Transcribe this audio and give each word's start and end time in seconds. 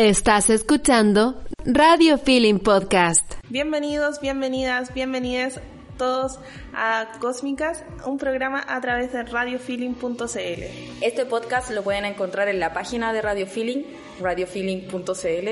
Estás 0.00 0.48
escuchando 0.48 1.44
Radio 1.66 2.16
Feeling 2.16 2.60
Podcast. 2.60 3.34
Bienvenidos, 3.50 4.18
bienvenidas, 4.22 4.94
bienvenidas 4.94 5.60
todos 5.98 6.38
a 6.72 7.18
Cósmicas, 7.20 7.84
un 8.06 8.16
programa 8.16 8.64
a 8.66 8.80
través 8.80 9.12
de 9.12 9.24
radiofeeling.cl. 9.24 11.02
Este 11.02 11.26
podcast 11.26 11.70
lo 11.72 11.82
pueden 11.82 12.06
encontrar 12.06 12.48
en 12.48 12.60
la 12.60 12.72
página 12.72 13.12
de 13.12 13.20
Radio 13.20 13.46
Feeling, 13.46 13.82
radiofeeling.cl, 14.22 15.48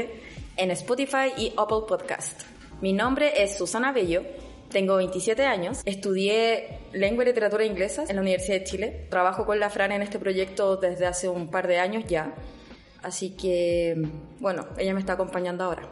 en 0.56 0.70
Spotify 0.70 1.30
y 1.36 1.52
Apple 1.54 1.82
Podcast. 1.86 2.40
Mi 2.80 2.94
nombre 2.94 3.42
es 3.42 3.58
Susana 3.58 3.92
Bello, 3.92 4.22
tengo 4.70 4.96
27 4.96 5.44
años, 5.44 5.82
estudié 5.84 6.78
lengua 6.94 7.24
y 7.24 7.26
literatura 7.26 7.66
inglesa 7.66 8.04
en 8.08 8.16
la 8.16 8.22
Universidad 8.22 8.60
de 8.60 8.64
Chile, 8.64 9.06
trabajo 9.10 9.44
con 9.44 9.60
la 9.60 9.68
Fran 9.68 9.92
en 9.92 10.00
este 10.00 10.18
proyecto 10.18 10.78
desde 10.78 11.04
hace 11.04 11.28
un 11.28 11.50
par 11.50 11.68
de 11.68 11.80
años 11.80 12.04
ya 12.08 12.32
Así 13.02 13.30
que, 13.30 14.10
bueno, 14.40 14.66
ella 14.76 14.92
me 14.92 15.00
está 15.00 15.12
acompañando 15.12 15.64
ahora. 15.64 15.82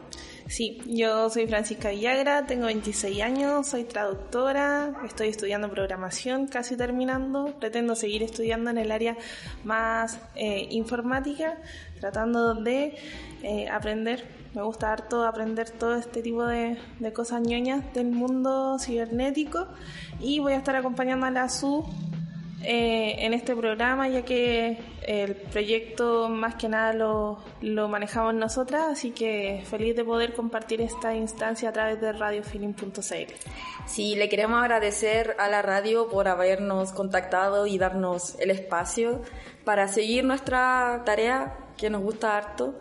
Sí, 0.47 0.81
yo 0.85 1.29
soy 1.29 1.45
Francisca 1.45 1.89
Villagra, 1.89 2.45
tengo 2.45 2.67
26 2.67 3.21
años, 3.21 3.67
soy 3.67 3.83
traductora, 3.83 4.93
estoy 5.05 5.27
estudiando 5.27 5.69
programación, 5.69 6.47
casi 6.47 6.77
terminando, 6.77 7.53
pretendo 7.59 7.95
seguir 7.95 8.23
estudiando 8.23 8.69
en 8.69 8.77
el 8.77 8.91
área 8.93 9.17
más 9.65 10.19
eh, 10.35 10.67
informática, 10.71 11.57
tratando 11.99 12.55
de 12.55 12.95
eh, 13.43 13.67
aprender, 13.69 14.25
me 14.53 14.61
gusta 14.61 14.93
harto 14.93 15.25
aprender 15.25 15.69
todo 15.69 15.95
este 15.95 16.21
tipo 16.21 16.45
de, 16.45 16.77
de 16.99 17.13
cosas 17.13 17.41
ñoñas 17.41 17.93
del 17.93 18.07
mundo 18.07 18.79
cibernético 18.79 19.67
y 20.21 20.39
voy 20.39 20.53
a 20.53 20.57
estar 20.57 20.77
acompañando 20.77 21.25
a 21.25 21.31
la 21.31 21.49
SU 21.49 21.85
eh, 22.63 23.17
en 23.19 23.35
este 23.35 23.55
programa, 23.55 24.09
ya 24.09 24.25
que 24.25 24.79
el 25.03 25.35
proyecto 25.35 26.27
más 26.27 26.55
que 26.55 26.67
nada 26.67 26.91
lo, 26.91 27.37
lo, 27.61 27.87
manejamos 27.87 28.33
nosotras, 28.33 28.87
así 28.91 29.11
que 29.11 29.63
feliz 29.69 29.95
de 29.95 30.03
poder 30.03 30.33
compartir 30.33 30.81
esta 30.81 31.15
instancia 31.15 31.69
a 31.69 31.71
través 31.71 32.01
de 32.01 32.13
radiofeeling.cl. 32.13 33.33
Sí, 33.85 34.15
le 34.15 34.27
queremos 34.27 34.59
agradecer 34.59 35.35
a 35.37 35.49
la 35.49 35.61
radio 35.61 36.09
por 36.09 36.27
habernos 36.27 36.93
contactado 36.93 37.67
y 37.67 37.77
darnos 37.77 38.35
el 38.39 38.49
espacio 38.49 39.21
para 39.63 39.87
seguir 39.87 40.23
nuestra 40.23 41.03
tarea 41.05 41.55
que 41.77 41.91
nos 41.91 42.01
gusta 42.01 42.37
harto, 42.37 42.73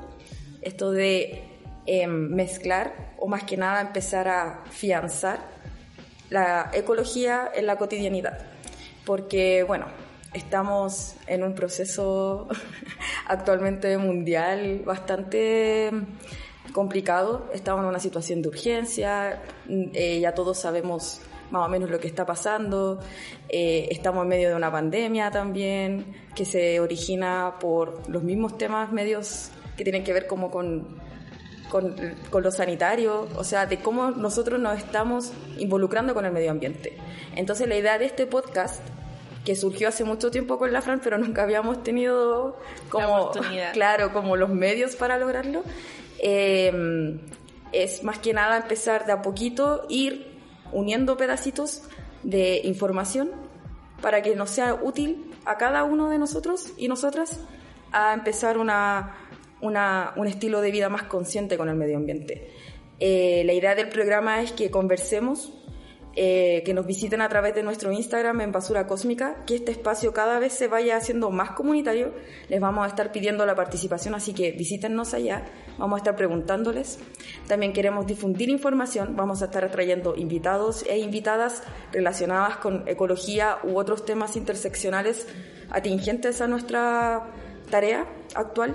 esto 0.63 0.91
de 0.91 1.45
em, 1.85 2.31
mezclar 2.35 3.15
o 3.19 3.29
más 3.29 3.45
que 3.45 3.59
nada 3.59 3.83
empezar 3.83 4.27
a 4.27 4.65
fianzar 4.71 5.39
la 6.31 6.71
ecología 6.73 7.51
en 7.55 7.67
la 7.67 7.77
cotidianidad 7.77 8.56
porque, 9.07 9.63
bueno, 9.63 9.87
estamos 10.35 11.15
en 11.27 11.43
un 11.45 11.55
proceso 11.55 12.49
actualmente 13.27 13.97
mundial 13.97 14.83
bastante 14.85 15.91
complicado, 16.73 17.49
estamos 17.55 17.85
en 17.85 17.89
una 17.89 18.01
situación 18.01 18.43
de 18.43 18.49
urgencia, 18.49 19.43
eh, 19.69 20.21
ya 20.21 20.35
todos 20.35 20.59
sabemos 20.59 21.23
más 21.51 21.65
o 21.65 21.69
menos 21.69 21.89
lo 21.89 22.01
que 22.01 22.09
está 22.09 22.27
pasando, 22.27 22.99
eh, 23.49 23.89
estamos 23.93 24.25
en 24.25 24.29
medio 24.29 24.49
de 24.49 24.57
una 24.57 24.71
pandemia 24.71 25.31
también 25.31 26.05
que 26.35 26.45
se 26.45 26.81
origina 26.81 27.55
por 27.61 28.11
los 28.11 28.25
mismos 28.25 28.59
temas 28.59 28.93
medios 28.93 29.53
que 29.77 29.85
tienen 29.85 30.03
que 30.03 30.13
ver 30.13 30.27
como 30.27 30.51
con, 30.51 30.99
con, 31.71 31.97
con 32.31 32.43
lo 32.43 32.51
sanitario, 32.51 33.29
o 33.37 33.45
sea, 33.45 33.67
de 33.67 33.79
cómo 33.81 34.11
nosotros 34.11 34.61
nos 34.61 34.79
estamos 34.79 35.33
involucrando 35.59 36.15
con 36.15 36.25
el 36.25 36.33
medio 36.33 36.51
ambiente. 36.51 36.97
Entonces 37.35 37.69
la 37.69 37.77
idea 37.77 37.99
de 37.99 38.07
este 38.07 38.27
podcast 38.27 38.81
que 39.47 39.55
surgió 39.55 39.89
hace 39.89 40.05
mucho 40.05 40.31
tiempo 40.31 40.59
con 40.59 40.73
la 40.73 40.83
Fran, 40.83 41.01
pero 41.03 41.19
nunca 41.19 41.45
habíamos 41.45 41.83
tenido 41.85 42.59
como, 42.91 43.31
claro, 43.73 44.13
como 44.13 44.37
los 44.37 44.51
medios 44.51 44.97
para 44.97 45.19
lograrlo. 45.19 45.63
Em, 46.19 47.21
es 47.73 48.03
más 48.03 48.19
que 48.19 48.33
nada 48.33 48.57
empezar 48.57 49.07
de 49.07 49.13
a 49.13 49.23
poquito, 49.23 49.87
ir 49.89 50.37
uniendo 50.73 51.17
pedacitos 51.17 51.83
de 52.25 52.61
información 52.65 53.31
para 54.03 54.21
que 54.21 54.35
nos 54.35 54.51
sea 54.51 54.75
útil 54.75 55.33
a 55.45 55.57
cada 55.57 55.85
uno 55.85 56.11
de 56.11 56.19
nosotros 56.19 56.73
y 56.77 56.89
nosotras 56.89 57.39
a 57.93 58.15
empezar 58.15 58.59
una, 58.59 59.15
un 59.67 60.27
estilo 60.27 60.61
de 60.61 60.71
vida 60.71 60.89
más 60.89 61.05
consciente 61.05 61.57
con 61.57 61.69
el 61.69 61.77
medio 61.77 61.97
ambiente. 61.97 62.51
Eh, 62.99 63.43
la 63.45 63.53
idea 63.53 63.75
del 63.75 63.89
programa 63.89 64.41
es 64.43 64.53
que 64.53 64.71
conversemos 64.71 65.53
eh, 66.19 66.63
que 66.65 66.73
nos 66.73 66.87
visiten 66.87 67.21
a 67.21 67.29
través 67.29 67.55
de 67.55 67.63
nuestro 67.63 67.93
Instagram 67.93 68.41
en 68.41 68.51
Basura 68.51 68.87
Cósmica, 68.87 69.45
que 69.45 69.55
este 69.55 69.71
espacio 69.71 70.15
cada 70.15 70.39
vez 70.39 70.55
se 70.55 70.67
vaya 70.67 70.97
haciendo 70.97 71.31
más 71.31 71.51
comunitario. 71.51 72.15
Les 72.49 72.59
vamos 72.59 72.87
a 72.87 72.89
estar 72.89 73.13
pidiendo 73.13 73.45
la 73.45 73.55
participación, 73.55 74.15
así 74.15 74.33
que 74.33 74.53
visítennos 74.53 75.13
allá, 75.13 75.45
vamos 75.77 75.97
a 75.97 75.99
estar 75.99 76.17
preguntándoles. 76.17 77.01
También 77.49 77.75
queremos 77.75 78.07
difundir 78.07 78.49
información, 78.49 79.15
vamos 79.15 79.43
a 79.43 79.47
estar 79.47 79.71
trayendo 79.71 80.17
invitados 80.17 80.87
e 80.89 80.97
invitadas 80.97 81.63
relacionadas 81.93 82.57
con 82.57 82.89
ecología 82.89 83.59
u 83.63 83.77
otros 83.77 84.07
temas 84.07 84.37
interseccionales 84.37 85.27
atingentes 85.69 86.41
a 86.41 86.47
nuestra 86.47 87.27
tarea 87.71 88.07
actual 88.35 88.75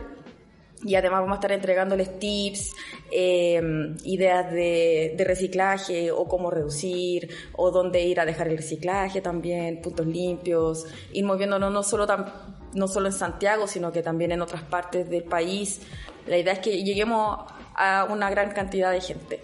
y 0.84 0.96
además 0.96 1.22
vamos 1.22 1.34
a 1.34 1.36
estar 1.36 1.52
entregándoles 1.52 2.20
tips, 2.20 2.74
em, 3.12 3.96
ideas 4.04 4.52
de, 4.52 5.16
reciclaje 5.20 6.12
o 6.12 6.28
cómo 6.28 6.50
reducir 6.50 7.30
o 7.54 7.72
dónde 7.72 8.02
ir 8.02 8.20
a 8.20 8.26
dejar 8.26 8.48
el 8.48 8.58
reciclaje 8.58 9.22
también, 9.22 9.82
puntos 9.82 10.08
limpios, 10.08 10.86
ir 11.14 11.24
moviéndonos 11.24 11.72
no 11.72 11.84
solo, 11.84 12.08
no 12.74 12.88
solo 12.88 13.08
en 13.08 13.14
Santiago, 13.14 13.68
sino 13.68 13.92
que 13.92 14.02
también 14.02 14.32
en 14.32 14.42
otras 14.42 14.64
partes 14.64 15.10
del 15.10 15.24
país. 15.24 15.82
La 16.26 16.38
idea 16.38 16.54
es 16.54 16.60
que 16.60 16.84
lleguemos 16.84 17.40
a 17.76 18.08
una 18.10 18.30
gran 18.30 18.52
cantidad 18.52 18.92
de 18.92 19.02
gente. 19.02 19.42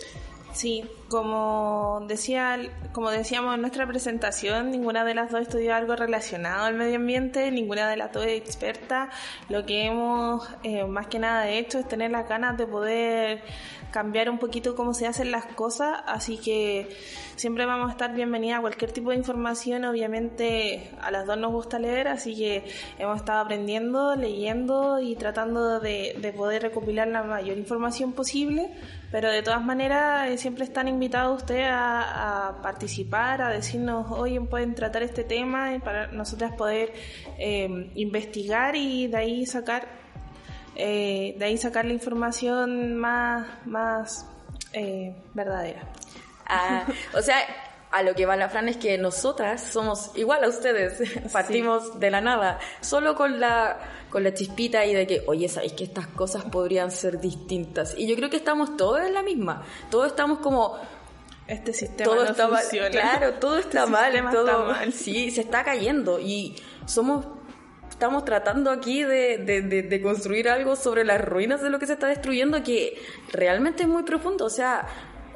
Sí, 0.57 0.83
como 1.07 2.03
decía, 2.07 2.57
como 2.91 3.11
decíamos 3.11 3.53
en 3.53 3.61
nuestra 3.61 3.85
presentación, 3.85 4.71
ninguna 4.71 5.05
de 5.05 5.13
las 5.13 5.29
dos 5.29 5.41
estudió 5.41 5.75
algo 5.75 5.95
relacionado 5.95 6.65
al 6.65 6.73
medio 6.73 6.95
ambiente, 6.95 7.51
ninguna 7.51 7.87
de 7.87 7.95
las 7.95 8.11
dos 8.11 8.25
es 8.25 8.41
experta. 8.41 9.11
Lo 9.49 9.67
que 9.67 9.85
hemos 9.85 10.49
eh, 10.63 10.83
más 10.85 11.05
que 11.05 11.19
nada 11.19 11.47
hecho 11.47 11.77
es 11.77 11.87
tener 11.87 12.09
las 12.09 12.27
ganas 12.27 12.57
de 12.57 12.65
poder 12.65 13.43
cambiar 13.91 14.31
un 14.31 14.39
poquito 14.39 14.75
cómo 14.75 14.95
se 14.95 15.05
hacen 15.05 15.29
las 15.29 15.45
cosas, 15.45 15.99
así 16.07 16.37
que 16.37 16.89
siempre 17.35 17.67
vamos 17.67 17.89
a 17.89 17.91
estar 17.91 18.15
bienvenida 18.15 18.57
a 18.57 18.61
cualquier 18.61 18.91
tipo 18.91 19.11
de 19.11 19.17
información. 19.17 19.85
Obviamente 19.85 20.89
a 20.99 21.11
las 21.11 21.27
dos 21.27 21.37
nos 21.37 21.51
gusta 21.51 21.77
leer, 21.77 22.07
así 22.07 22.35
que 22.35 22.65
hemos 22.97 23.17
estado 23.17 23.41
aprendiendo, 23.41 24.15
leyendo 24.15 24.99
y 24.99 25.15
tratando 25.15 25.79
de, 25.79 26.17
de 26.19 26.33
poder 26.33 26.63
recopilar 26.63 27.07
la 27.09 27.21
mayor 27.21 27.59
información 27.59 28.11
posible 28.13 28.71
pero 29.11 29.31
de 29.31 29.41
todas 29.41 29.63
maneras, 29.63 30.29
eh, 30.29 30.37
siempre 30.37 30.65
están 30.65 30.87
invitados 30.87 31.43
ustedes 31.43 31.67
a, 31.69 32.57
participar, 32.61 33.41
a 33.41 33.49
decirnos, 33.49 34.11
oye, 34.11 34.39
pueden 34.41 34.75
tratar 34.75 35.03
este 35.03 35.23
tema 35.23 35.73
y 35.75 35.79
para 35.79 36.07
nosotras 36.07 36.53
poder 36.53 36.93
eh, 37.37 37.91
investigar 37.95 38.75
y 38.75 39.07
de 39.07 39.17
ahí 39.17 39.45
sacar, 39.45 39.87
eh, 40.75 41.35
de 41.37 41.45
ahí 41.45 41.57
sacar 41.57 41.85
la 41.85 41.93
información 41.93 42.97
más, 42.97 43.47
más 43.65 44.25
verdadera. 45.33 45.81
Ah, 46.45 46.85
o 47.15 47.21
sea, 47.21 47.37
a 47.91 48.03
lo 48.03 48.15
que 48.15 48.25
va 48.25 48.35
la 48.35 48.49
Fran 48.49 48.67
es 48.67 48.77
que 48.77 48.97
nosotras 48.97 49.61
somos 49.61 50.11
igual 50.15 50.43
a 50.43 50.49
ustedes, 50.49 51.01
partimos 51.31 51.99
de 51.99 52.11
la 52.11 52.21
nada, 52.21 52.59
solo 52.81 53.15
con 53.15 53.39
la, 53.39 53.77
con 54.09 54.23
la 54.23 54.33
chispita 54.33 54.85
y 54.85 54.93
de 54.93 55.07
que, 55.07 55.23
oye, 55.27 55.47
sabéis 55.47 55.73
que 55.73 55.83
estas 55.83 56.07
cosas 56.07 56.43
podrían 56.45 56.91
ser 56.91 57.19
distintas. 57.19 57.95
Y 57.97 58.07
yo 58.07 58.15
creo 58.15 58.29
que 58.29 58.37
estamos 58.37 58.75
todos 58.77 59.01
en 59.01 59.13
la 59.13 59.23
misma, 59.23 59.63
todos 59.89 60.07
estamos 60.07 60.39
como... 60.39 60.77
Este 61.47 61.71
sistema 61.71 62.11
todo 62.11 62.25
está 62.25 62.49
funciona. 62.49 62.89
Claro, 62.89 63.33
todo 63.35 63.57
está 63.57 63.83
este 63.83 63.91
mal, 63.91 64.31
todo 64.33 64.65
mal. 64.65 64.91
Sí, 64.91 65.31
se 65.31 65.39
está 65.39 65.63
cayendo 65.63 66.19
y 66.19 66.57
somos 66.85 67.25
estamos 67.89 68.25
tratando 68.25 68.69
aquí 68.69 69.03
de, 69.03 69.37
de, 69.39 69.61
de, 69.61 70.01
construir 70.03 70.49
algo 70.49 70.75
sobre 70.75 71.03
las 71.03 71.19
ruinas 71.19 71.63
de 71.63 71.71
lo 71.71 71.79
que 71.79 71.87
se 71.87 71.93
está 71.93 72.07
destruyendo 72.07 72.61
que 72.63 73.01
realmente 73.31 73.83
es 73.83 73.89
muy 73.89 74.03
profundo. 74.03 74.45
O 74.45 74.51
sea, 74.51 74.85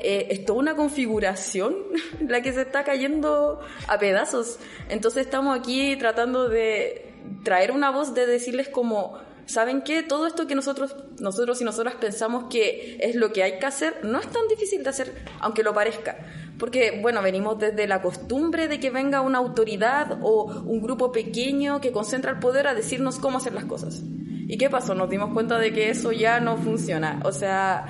eh, 0.03 0.27
es 0.29 0.45
toda 0.45 0.59
una 0.59 0.75
configuración 0.75 1.75
la 2.27 2.41
que 2.41 2.53
se 2.53 2.61
está 2.61 2.83
cayendo 2.83 3.59
a 3.87 3.99
pedazos. 3.99 4.59
Entonces 4.89 5.25
estamos 5.25 5.57
aquí 5.57 5.95
tratando 5.97 6.49
de 6.49 7.13
traer 7.43 7.71
una 7.71 7.91
voz 7.91 8.13
de 8.13 8.25
decirles 8.25 8.69
como, 8.69 9.19
¿saben 9.45 9.81
qué? 9.81 10.03
Todo 10.03 10.27
esto 10.27 10.47
que 10.47 10.55
nosotros, 10.55 10.95
nosotros 11.19 11.61
y 11.61 11.63
nosotras 11.63 11.95
pensamos 11.95 12.45
que 12.49 12.97
es 12.99 13.15
lo 13.15 13.31
que 13.31 13.43
hay 13.43 13.59
que 13.59 13.65
hacer, 13.65 14.03
no 14.03 14.19
es 14.19 14.27
tan 14.27 14.47
difícil 14.47 14.83
de 14.83 14.89
hacer, 14.89 15.25
aunque 15.39 15.63
lo 15.63 15.73
parezca. 15.73 16.17
Porque, 16.57 16.99
bueno, 17.01 17.21
venimos 17.21 17.57
desde 17.57 17.87
la 17.87 18.01
costumbre 18.01 18.67
de 18.67 18.79
que 18.79 18.91
venga 18.91 19.21
una 19.21 19.39
autoridad 19.39 20.19
o 20.21 20.45
un 20.45 20.81
grupo 20.81 21.11
pequeño 21.11 21.81
que 21.81 21.91
concentra 21.91 22.31
el 22.31 22.39
poder 22.39 22.67
a 22.67 22.75
decirnos 22.75 23.19
cómo 23.19 23.37
hacer 23.37 23.53
las 23.53 23.65
cosas. 23.65 24.01
¿Y 24.03 24.57
qué 24.57 24.69
pasó? 24.69 24.93
Nos 24.93 25.09
dimos 25.09 25.33
cuenta 25.33 25.57
de 25.57 25.73
que 25.73 25.89
eso 25.89 26.11
ya 26.11 26.39
no 26.39 26.57
funciona. 26.57 27.21
O 27.23 27.31
sea, 27.31 27.85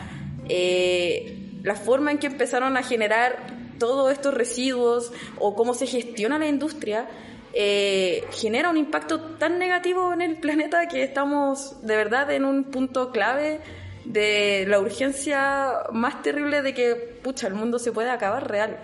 eh, 0.47 1.40
la 1.63 1.75
forma 1.75 2.11
en 2.11 2.17
que 2.17 2.27
empezaron 2.27 2.77
a 2.77 2.83
generar 2.83 3.37
todos 3.79 4.11
estos 4.11 4.33
residuos 4.33 5.11
o 5.39 5.55
cómo 5.55 5.73
se 5.73 5.87
gestiona 5.87 6.37
la 6.37 6.47
industria 6.47 7.07
eh, 7.53 8.23
genera 8.31 8.69
un 8.69 8.77
impacto 8.77 9.19
tan 9.19 9.59
negativo 9.59 10.13
en 10.13 10.21
el 10.21 10.37
planeta 10.37 10.87
que 10.87 11.03
estamos 11.03 11.85
de 11.85 11.97
verdad 11.97 12.31
en 12.31 12.45
un 12.45 12.65
punto 12.65 13.11
clave 13.11 13.59
de 14.05 14.65
la 14.67 14.79
urgencia 14.79 15.73
más 15.91 16.21
terrible 16.21 16.61
de 16.61 16.73
que, 16.73 16.95
pucha, 16.95 17.47
el 17.47 17.53
mundo 17.53 17.77
se 17.77 17.91
puede 17.91 18.09
acabar 18.09 18.49
real. 18.49 18.79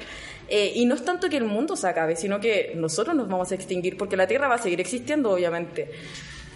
Eh, 0.50 0.74
y 0.76 0.86
no 0.86 0.96
es 0.96 1.04
tanto 1.04 1.30
que 1.30 1.38
el 1.38 1.46
mundo 1.46 1.76
se 1.76 1.88
acabe, 1.88 2.16
sino 2.16 2.40
que 2.40 2.74
nosotros 2.76 3.16
nos 3.16 3.28
vamos 3.28 3.52
a 3.52 3.56
extinguir, 3.56 3.98
porque 3.98 4.16
la 4.16 4.28
Tierra 4.28 4.48
va 4.48 4.56
a 4.56 4.60
seguir 4.60 4.80
existiendo, 4.80 5.32
obviamente. 5.32 5.90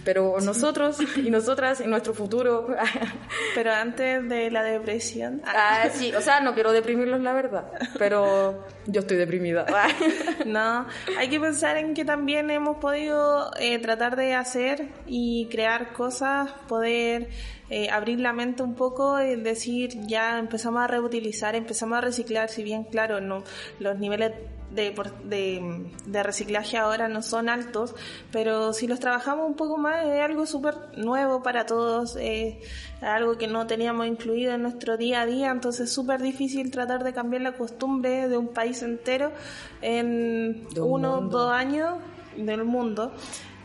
Pero 0.04 0.36
nosotros 0.40 0.98
y 1.16 1.30
nosotras 1.30 1.80
en 1.80 1.90
nuestro 1.90 2.14
futuro. 2.14 2.66
pero 3.54 3.72
antes 3.72 4.28
de 4.28 4.50
la 4.50 4.62
depresión. 4.62 5.42
ah, 5.46 5.88
sí, 5.92 6.12
o 6.14 6.20
sea, 6.20 6.40
no 6.40 6.54
quiero 6.54 6.72
deprimirlos, 6.72 7.20
la 7.20 7.32
verdad. 7.32 7.72
Pero 7.98 8.66
yo 8.86 9.00
estoy 9.00 9.16
deprimida. 9.16 9.66
no, 10.46 10.86
hay 11.18 11.28
que 11.28 11.40
pensar 11.40 11.76
en 11.76 11.94
que 11.94 12.04
también 12.04 12.50
hemos 12.50 12.78
podido 12.78 13.50
eh, 13.58 13.78
tratar 13.78 14.16
de 14.16 14.34
hacer 14.34 14.88
y 15.06 15.48
crear 15.50 15.92
cosas, 15.92 16.50
poder 16.68 17.28
eh, 17.70 17.88
abrir 17.90 18.20
la 18.20 18.32
mente 18.32 18.62
un 18.62 18.74
poco 18.74 19.20
y 19.22 19.36
decir, 19.36 19.92
ya 20.06 20.38
empezamos 20.38 20.82
a 20.82 20.88
reutilizar, 20.88 21.54
empezamos 21.54 21.98
a 21.98 22.00
reciclar, 22.02 22.48
si 22.48 22.62
bien, 22.62 22.84
claro, 22.84 23.20
no 23.20 23.44
los 23.78 23.98
niveles 23.98 24.32
de, 24.74 24.94
de, 25.24 25.90
de, 26.06 26.22
reciclaje 26.22 26.78
ahora 26.78 27.08
no 27.08 27.22
son 27.22 27.48
altos, 27.48 27.94
pero 28.30 28.72
si 28.72 28.86
los 28.86 29.00
trabajamos 29.00 29.46
un 29.46 29.54
poco 29.54 29.76
más 29.76 30.06
es 30.06 30.20
algo 30.20 30.46
súper 30.46 30.74
nuevo 30.96 31.42
para 31.42 31.66
todos, 31.66 32.16
es 32.16 32.56
algo 33.00 33.36
que 33.36 33.46
no 33.46 33.66
teníamos 33.66 34.06
incluido 34.06 34.54
en 34.54 34.62
nuestro 34.62 34.96
día 34.96 35.22
a 35.22 35.26
día, 35.26 35.50
entonces 35.50 35.88
es 35.88 35.92
súper 35.92 36.22
difícil 36.22 36.70
tratar 36.70 37.04
de 37.04 37.12
cambiar 37.12 37.42
la 37.42 37.52
costumbre 37.52 38.28
de 38.28 38.36
un 38.36 38.48
país 38.48 38.82
entero 38.82 39.32
en 39.80 40.66
uno 40.76 41.18
o 41.18 41.20
dos 41.22 41.52
años 41.52 41.98
del 42.36 42.64
mundo. 42.64 43.12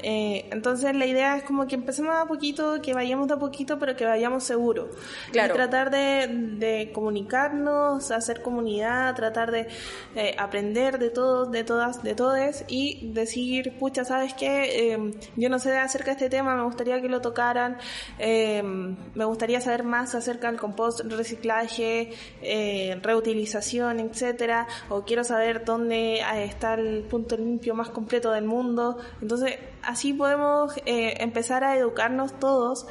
Eh, 0.03 0.47
entonces 0.51 0.95
la 0.95 1.05
idea 1.05 1.37
es 1.37 1.43
como 1.43 1.67
que 1.67 1.75
empecemos 1.75 2.15
a 2.15 2.25
poquito, 2.25 2.81
que 2.81 2.93
vayamos 2.93 3.27
de 3.27 3.35
a 3.35 3.37
poquito, 3.37 3.79
pero 3.79 3.95
que 3.95 4.05
vayamos 4.05 4.43
seguros. 4.43 4.89
Claro. 5.31 5.53
Y 5.53 5.57
tratar 5.57 5.91
de, 5.91 6.27
de, 6.29 6.91
comunicarnos, 6.93 8.11
hacer 8.11 8.41
comunidad, 8.41 9.15
tratar 9.15 9.51
de 9.51 9.67
eh, 10.15 10.35
aprender 10.37 10.99
de 10.99 11.09
todos, 11.09 11.51
de 11.51 11.63
todas, 11.63 12.03
de 12.03 12.15
todes 12.15 12.65
y 12.67 13.11
decir, 13.13 13.77
pucha, 13.79 14.05
¿sabes 14.05 14.33
qué? 14.33 14.93
Eh, 14.93 15.13
yo 15.35 15.49
no 15.49 15.59
sé 15.59 15.77
acerca 15.77 16.07
de 16.07 16.11
este 16.13 16.29
tema, 16.29 16.55
me 16.55 16.63
gustaría 16.63 17.01
que 17.01 17.09
lo 17.09 17.21
tocaran, 17.21 17.77
eh, 18.19 18.61
me 18.63 19.25
gustaría 19.25 19.61
saber 19.61 19.83
más 19.83 20.15
acerca 20.15 20.49
del 20.49 20.59
compost, 20.59 21.01
reciclaje, 21.01 22.11
eh, 22.41 22.99
reutilización, 23.01 23.99
etcétera, 23.99 24.67
o 24.89 25.03
quiero 25.03 25.23
saber 25.23 25.65
dónde 25.65 26.21
está 26.43 26.75
el 26.75 27.03
punto 27.03 27.37
limpio 27.37 27.73
más 27.75 27.89
completo 27.89 28.31
del 28.31 28.45
mundo. 28.45 28.97
Entonces, 29.21 29.57
así 29.83 30.13
podemos 30.13 30.75
eh, 30.85 31.15
empezar 31.19 31.63
a 31.63 31.77
educarnos 31.77 32.39
todos 32.39 32.87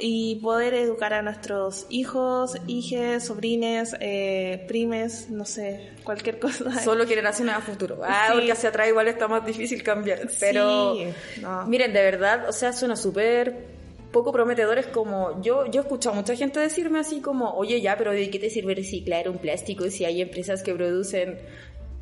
y 0.00 0.36
poder 0.36 0.74
educar 0.74 1.12
a 1.12 1.22
nuestros 1.22 1.86
hijos, 1.88 2.56
hijes, 2.66 3.24
sobrines, 3.24 3.96
eh, 4.00 4.64
primes, 4.68 5.30
no 5.30 5.44
sé, 5.44 5.90
cualquier 6.04 6.38
cosa. 6.40 6.82
Solo 6.82 7.06
generaciones 7.06 7.54
a 7.54 7.60
futuro. 7.60 8.00
Ah, 8.04 8.30
porque 8.32 8.52
hacia 8.52 8.68
atrás 8.68 8.88
igual 8.88 9.08
está 9.08 9.28
más 9.28 9.44
difícil 9.44 9.82
cambiar. 9.82 10.28
Pero 10.40 10.94
miren, 11.66 11.92
de 11.92 12.02
verdad, 12.02 12.48
o 12.48 12.52
sea, 12.52 12.72
suena 12.72 12.96
súper 12.96 13.78
poco 14.12 14.32
prometedores 14.32 14.86
como 14.86 15.42
yo 15.42 15.66
yo 15.66 15.82
he 15.82 15.84
escuchado 15.84 16.14
a 16.14 16.16
mucha 16.16 16.34
gente 16.34 16.60
decirme 16.60 16.98
así 16.98 17.20
como 17.20 17.50
oye 17.52 17.80
ya 17.80 17.96
pero 17.98 18.12
de 18.12 18.30
qué 18.30 18.38
te 18.38 18.48
sirve 18.48 18.74
reciclar 18.74 19.28
un 19.28 19.38
plástico 19.38 19.90
si 19.90 20.04
hay 20.06 20.22
empresas 20.22 20.62
que 20.62 20.74
producen 20.74 21.38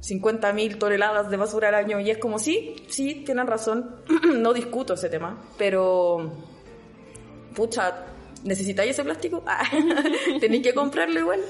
50.000 0.06 0.78
toneladas 0.78 1.30
de 1.30 1.36
basura 1.36 1.68
al 1.68 1.74
año 1.74 1.98
y 2.00 2.10
es 2.10 2.18
como, 2.18 2.38
sí, 2.38 2.76
sí, 2.88 3.22
tienen 3.24 3.46
razón, 3.46 3.96
no 4.36 4.52
discuto 4.52 4.94
ese 4.94 5.08
tema, 5.08 5.42
pero, 5.58 6.32
pucha, 7.54 8.06
¿necesitáis 8.44 8.92
ese 8.92 9.04
plástico? 9.04 9.42
Ah, 9.46 9.64
tenéis 10.40 10.62
que 10.62 10.74
comprarlo 10.74 11.20
igual. 11.20 11.40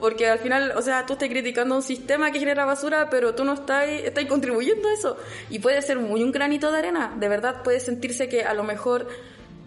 Porque 0.00 0.26
al 0.26 0.38
final, 0.38 0.72
o 0.76 0.82
sea, 0.82 1.04
tú 1.04 1.12
estás 1.12 1.28
criticando 1.28 1.76
un 1.76 1.82
sistema 1.82 2.32
que 2.32 2.38
genera 2.38 2.64
basura, 2.64 3.10
pero 3.10 3.34
tú 3.34 3.44
no 3.44 3.52
estás, 3.52 3.86
estás 3.86 4.24
contribuyendo 4.24 4.88
a 4.88 4.94
eso. 4.94 5.18
Y 5.50 5.58
puede 5.58 5.82
ser 5.82 5.98
muy 5.98 6.22
un 6.22 6.32
granito 6.32 6.72
de 6.72 6.78
arena. 6.78 7.14
De 7.20 7.28
verdad 7.28 7.62
puede 7.62 7.80
sentirse 7.80 8.26
que 8.26 8.44
a 8.44 8.54
lo 8.54 8.64
mejor 8.64 9.08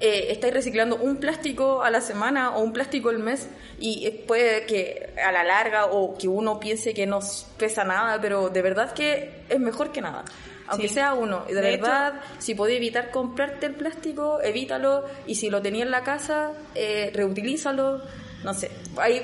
eh, 0.06 0.34
estáis 0.34 0.54
reciclando 0.54 0.98
un 0.98 1.16
plástico 1.16 1.82
a 1.82 1.90
la 1.90 2.02
semana 2.02 2.58
o 2.58 2.62
un 2.62 2.74
plástico 2.74 3.08
al 3.08 3.20
mes 3.20 3.48
y 3.80 4.10
puede 4.28 4.66
que 4.66 5.14
a 5.26 5.32
la 5.32 5.46
larga 5.46 5.86
o 5.86 6.18
que 6.18 6.28
uno 6.28 6.60
piense 6.60 6.94
que 6.94 7.06
no 7.06 7.22
pesa 7.58 7.86
nada, 7.86 8.20
pero 8.20 8.50
de 8.50 8.62
verdad 8.62 8.92
que 8.92 9.46
es 9.48 9.60
mejor 9.62 9.94
que 9.94 10.02
nada. 10.02 10.26
Aunque 10.68 10.90
sea 10.90 11.14
uno, 11.14 11.46
de, 11.46 11.54
verdad, 11.54 12.16
si 12.38 12.54
podéis 12.54 12.80
evitar 12.80 13.12
comprarte 13.12 13.68
el 13.68 13.76
plástico, 13.76 14.42
evítalo. 14.42 15.06
Y 15.26 15.36
si 15.36 15.50
lo 15.50 15.62
tenías 15.62 15.86
en 15.86 15.92
la 15.92 16.04
casa, 16.04 16.52
eh, 16.76 17.10
reutilízalo 17.14 18.02
no 18.44 18.54
sé, 18.54 18.70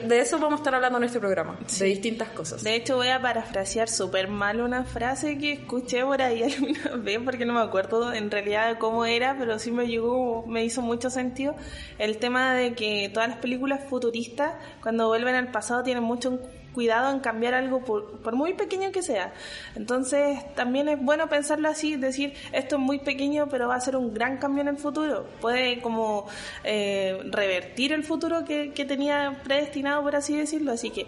de 0.05 0.19
eso 0.19 0.39
vamos 0.39 0.53
a 0.53 0.61
estar 0.61 0.75
hablando 0.75 0.97
en 0.97 1.03
este 1.03 1.19
programa, 1.19 1.57
de 1.77 1.85
distintas 1.85 2.29
cosas. 2.29 2.63
De 2.63 2.75
hecho, 2.75 2.95
voy 2.95 3.09
a 3.09 3.21
parafrasear 3.21 3.89
súper 3.89 4.27
mal 4.27 4.61
una 4.61 4.83
frase 4.83 5.37
que 5.37 5.53
escuché 5.53 6.03
por 6.03 6.21
ahí 6.21 6.43
alguna 6.53 6.95
vez, 6.97 7.19
porque 7.23 7.45
no 7.45 7.53
me 7.53 7.61
acuerdo 7.61 8.13
en 8.13 8.31
realidad 8.31 8.69
de 8.69 8.79
cómo 8.79 9.05
era, 9.05 9.35
pero 9.37 9.59
sí 9.59 9.71
me 9.71 9.87
llegó, 9.87 10.45
me 10.47 10.63
hizo 10.63 10.81
mucho 10.81 11.09
sentido 11.09 11.55
el 11.97 12.17
tema 12.17 12.53
de 12.53 12.73
que 12.73 13.09
todas 13.13 13.29
las 13.29 13.37
películas 13.39 13.83
futuristas, 13.89 14.53
cuando 14.81 15.07
vuelven 15.07 15.35
al 15.35 15.51
pasado, 15.51 15.83
tienen 15.83 16.03
mucho 16.03 16.39
cuidado 16.73 17.11
en 17.11 17.19
cambiar 17.19 17.53
algo 17.53 17.83
por, 17.83 18.33
muy 18.33 18.53
pequeño 18.53 18.91
que 18.91 19.01
sea. 19.01 19.33
Entonces 19.75 20.39
también 20.55 20.87
es 20.89 21.01
bueno 21.01 21.27
pensarlo 21.29 21.69
así, 21.69 21.95
decir 21.95 22.33
esto 22.51 22.75
es 22.75 22.81
muy 22.81 22.99
pequeño 22.99 23.47
pero 23.49 23.67
va 23.67 23.75
a 23.75 23.81
ser 23.81 23.95
un 23.95 24.13
gran 24.13 24.37
cambio 24.37 24.61
en 24.61 24.69
el 24.69 24.77
futuro. 24.77 25.25
Puede 25.41 25.81
como 25.81 26.27
eh, 26.63 27.19
revertir 27.31 27.93
el 27.93 28.03
futuro 28.03 28.45
que, 28.45 28.69
tenía 28.89 29.41
predestinado, 29.43 30.01
por 30.03 30.15
así 30.15 30.35
decirlo. 30.35 30.71
Así 30.71 30.89
que 30.89 31.05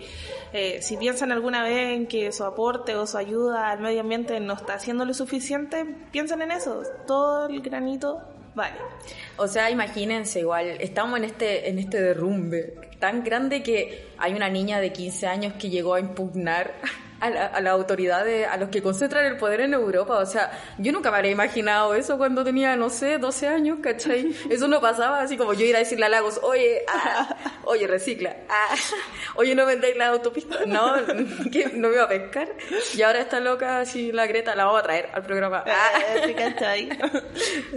eh, 0.53 0.81
si 0.81 0.97
piensan 0.97 1.31
alguna 1.31 1.63
vez 1.63 1.95
en 1.95 2.07
que 2.07 2.31
su 2.31 2.43
aporte 2.43 2.95
o 2.95 3.07
su 3.07 3.17
ayuda 3.17 3.71
al 3.71 3.79
medio 3.79 4.01
ambiente 4.01 4.39
no 4.39 4.53
está 4.53 4.75
haciendo 4.75 5.05
lo 5.05 5.13
suficiente, 5.13 5.85
piensen 6.11 6.41
en 6.41 6.51
eso. 6.51 6.83
Todo 7.07 7.47
el 7.47 7.61
granito 7.61 8.21
Vale. 8.53 8.75
O 9.37 9.47
sea, 9.47 9.69
imagínense 9.69 10.39
igual, 10.41 10.77
estamos 10.79 11.17
en 11.17 11.25
este, 11.25 11.69
en 11.69 11.79
este 11.79 12.01
derrumbe 12.01 12.75
tan 12.99 13.23
grande 13.23 13.63
que 13.63 14.09
hay 14.17 14.33
una 14.33 14.49
niña 14.49 14.79
de 14.79 14.93
15 14.93 15.27
años 15.27 15.53
que 15.53 15.69
llegó 15.69 15.95
a 15.95 15.99
impugnar 15.99 16.75
a, 17.21 17.29
la, 17.29 17.45
a 17.45 17.61
las 17.61 17.73
autoridades, 17.73 18.47
a 18.47 18.57
los 18.57 18.69
que 18.69 18.81
concentran 18.81 19.25
el 19.25 19.37
poder 19.37 19.61
en 19.61 19.73
Europa. 19.73 20.17
O 20.17 20.25
sea, 20.25 20.51
yo 20.77 20.91
nunca 20.91 21.11
me 21.11 21.17
habría 21.17 21.31
imaginado 21.31 21.93
eso 21.93 22.17
cuando 22.17 22.43
tenía, 22.43 22.75
no 22.75 22.89
sé, 22.89 23.17
12 23.17 23.47
años, 23.47 23.77
¿cachai? 23.81 24.35
Eso 24.49 24.67
no 24.67 24.81
pasaba 24.81 25.21
así 25.21 25.37
como 25.37 25.53
yo 25.53 25.65
ir 25.65 25.75
a 25.75 25.79
decirle 25.79 26.05
a 26.05 26.09
Lagos, 26.09 26.39
oye, 26.43 26.81
ah, 26.87 27.35
oye, 27.65 27.87
recicla, 27.87 28.35
ah, 28.49 28.75
oye, 29.35 29.55
no 29.55 29.65
vendéis 29.65 29.95
la 29.95 30.07
autopista, 30.07 30.59
no, 30.65 30.95
que 31.51 31.71
no 31.73 31.89
me 31.89 31.95
iba 31.95 32.03
a 32.03 32.09
pescar. 32.09 32.49
Y 32.95 33.01
ahora 33.03 33.19
está 33.21 33.39
loca, 33.39 33.79
así 33.79 34.11
la 34.11 34.25
Greta, 34.25 34.55
la 34.55 34.65
vamos 34.65 34.81
a 34.81 34.83
traer 34.83 35.09
al 35.13 35.23
programa. 35.23 35.63
Ah, 35.67 35.91
¿cachai? 36.35 36.89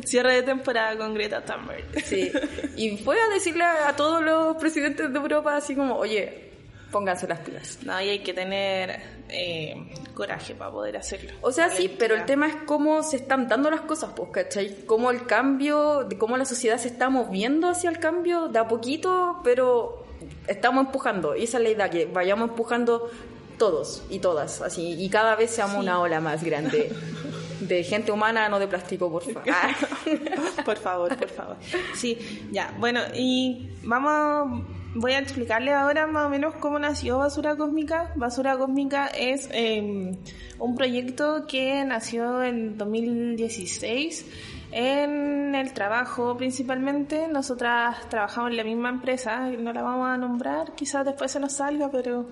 Cierre 0.04 0.34
de 0.34 0.42
temporada 0.42 0.96
con 0.96 1.14
Greta 1.14 1.42
Thunberg. 1.42 1.84
Sí, 2.04 2.32
y 2.76 2.96
fue 2.98 3.20
a 3.20 3.28
decirle 3.28 3.64
a 3.64 3.94
todos 3.94 4.22
los 4.22 4.56
presidentes 4.56 5.12
de 5.12 5.18
Europa 5.18 5.56
así 5.56 5.74
como, 5.76 5.96
oye, 5.96 6.53
pónganse 6.94 7.26
las 7.26 7.40
pilas. 7.40 7.80
No, 7.82 8.00
y 8.00 8.08
hay 8.08 8.20
que 8.20 8.32
tener 8.32 9.00
eh, 9.28 9.74
coraje 10.14 10.54
para 10.54 10.70
poder 10.70 10.96
hacerlo. 10.96 11.32
O 11.42 11.50
sea, 11.50 11.68
sí, 11.68 11.92
pero 11.98 12.14
el 12.14 12.24
tema 12.24 12.46
es 12.46 12.54
cómo 12.66 13.02
se 13.02 13.16
están 13.16 13.48
dando 13.48 13.68
las 13.68 13.80
cosas, 13.80 14.12
pues, 14.14 14.30
¿cachai? 14.30 14.84
Cómo 14.86 15.10
el 15.10 15.26
cambio, 15.26 16.04
de 16.04 16.16
cómo 16.16 16.36
la 16.36 16.44
sociedad 16.44 16.78
se 16.78 16.86
está 16.86 17.10
moviendo 17.10 17.68
hacia 17.68 17.90
el 17.90 17.98
cambio 17.98 18.46
de 18.46 18.60
a 18.60 18.68
poquito, 18.68 19.40
pero 19.42 20.06
estamos 20.46 20.86
empujando. 20.86 21.34
Y 21.34 21.42
esa 21.42 21.58
es 21.58 21.64
la 21.64 21.70
idea, 21.70 21.90
que 21.90 22.06
vayamos 22.06 22.50
empujando 22.50 23.10
todos 23.58 24.04
y 24.08 24.20
todas, 24.20 24.62
así, 24.62 24.94
y 24.96 25.10
cada 25.10 25.34
vez 25.34 25.50
seamos 25.50 25.78
una 25.78 25.98
ola 25.98 26.20
más 26.20 26.44
grande. 26.44 26.92
de 27.60 27.82
gente 27.82 28.12
humana, 28.12 28.48
no 28.48 28.60
de 28.60 28.68
plástico, 28.68 29.10
por 29.10 29.24
favor. 29.24 29.42
por 30.64 30.76
favor, 30.76 31.16
por 31.16 31.28
favor. 31.28 31.56
Sí, 31.94 32.46
ya. 32.52 32.72
Bueno, 32.78 33.00
y 33.14 33.70
vamos 33.82 34.62
voy 34.94 35.12
a 35.12 35.18
explicarle 35.18 35.72
ahora 35.72 36.06
más 36.06 36.26
o 36.26 36.28
menos 36.28 36.54
cómo 36.54 36.78
nació 36.78 37.18
Basura 37.18 37.56
Cósmica. 37.56 38.12
Basura 38.14 38.56
Cósmica 38.56 39.06
es 39.06 39.48
em, 39.52 40.16
un 40.58 40.74
proyecto 40.74 41.46
que 41.46 41.84
nació 41.84 42.42
en 42.42 42.78
2016 42.78 44.26
en 44.70 45.54
el 45.54 45.72
trabajo 45.72 46.36
principalmente. 46.36 47.28
Nosotras 47.28 48.08
trabajamos 48.08 48.50
en 48.50 48.56
la 48.56 48.64
misma 48.64 48.88
empresa, 48.88 49.48
no 49.48 49.72
la 49.72 49.82
vamos 49.82 50.08
a 50.08 50.16
nombrar, 50.16 50.74
quizás 50.74 51.04
después 51.04 51.30
se 51.30 51.40
nos 51.40 51.54
salga, 51.54 51.90
pero 51.90 52.26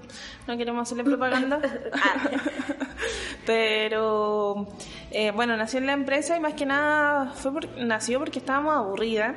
no 0.47 0.57
queremos 0.57 0.83
hacerle 0.83 1.04
propaganda. 1.04 1.61
pero 3.47 4.69
eh, 5.11 5.33
bueno, 5.33 5.57
nació 5.57 5.81
en 5.81 5.87
la 5.87 5.92
empresa 5.95 6.37
y 6.37 6.40
más 6.40 6.54
que 6.54 6.66
nada 6.66 7.33
fue 7.35 7.52
nació 7.78 8.21
porque 8.21 8.38
estábamos 8.38 8.75
aburridas 8.75 9.35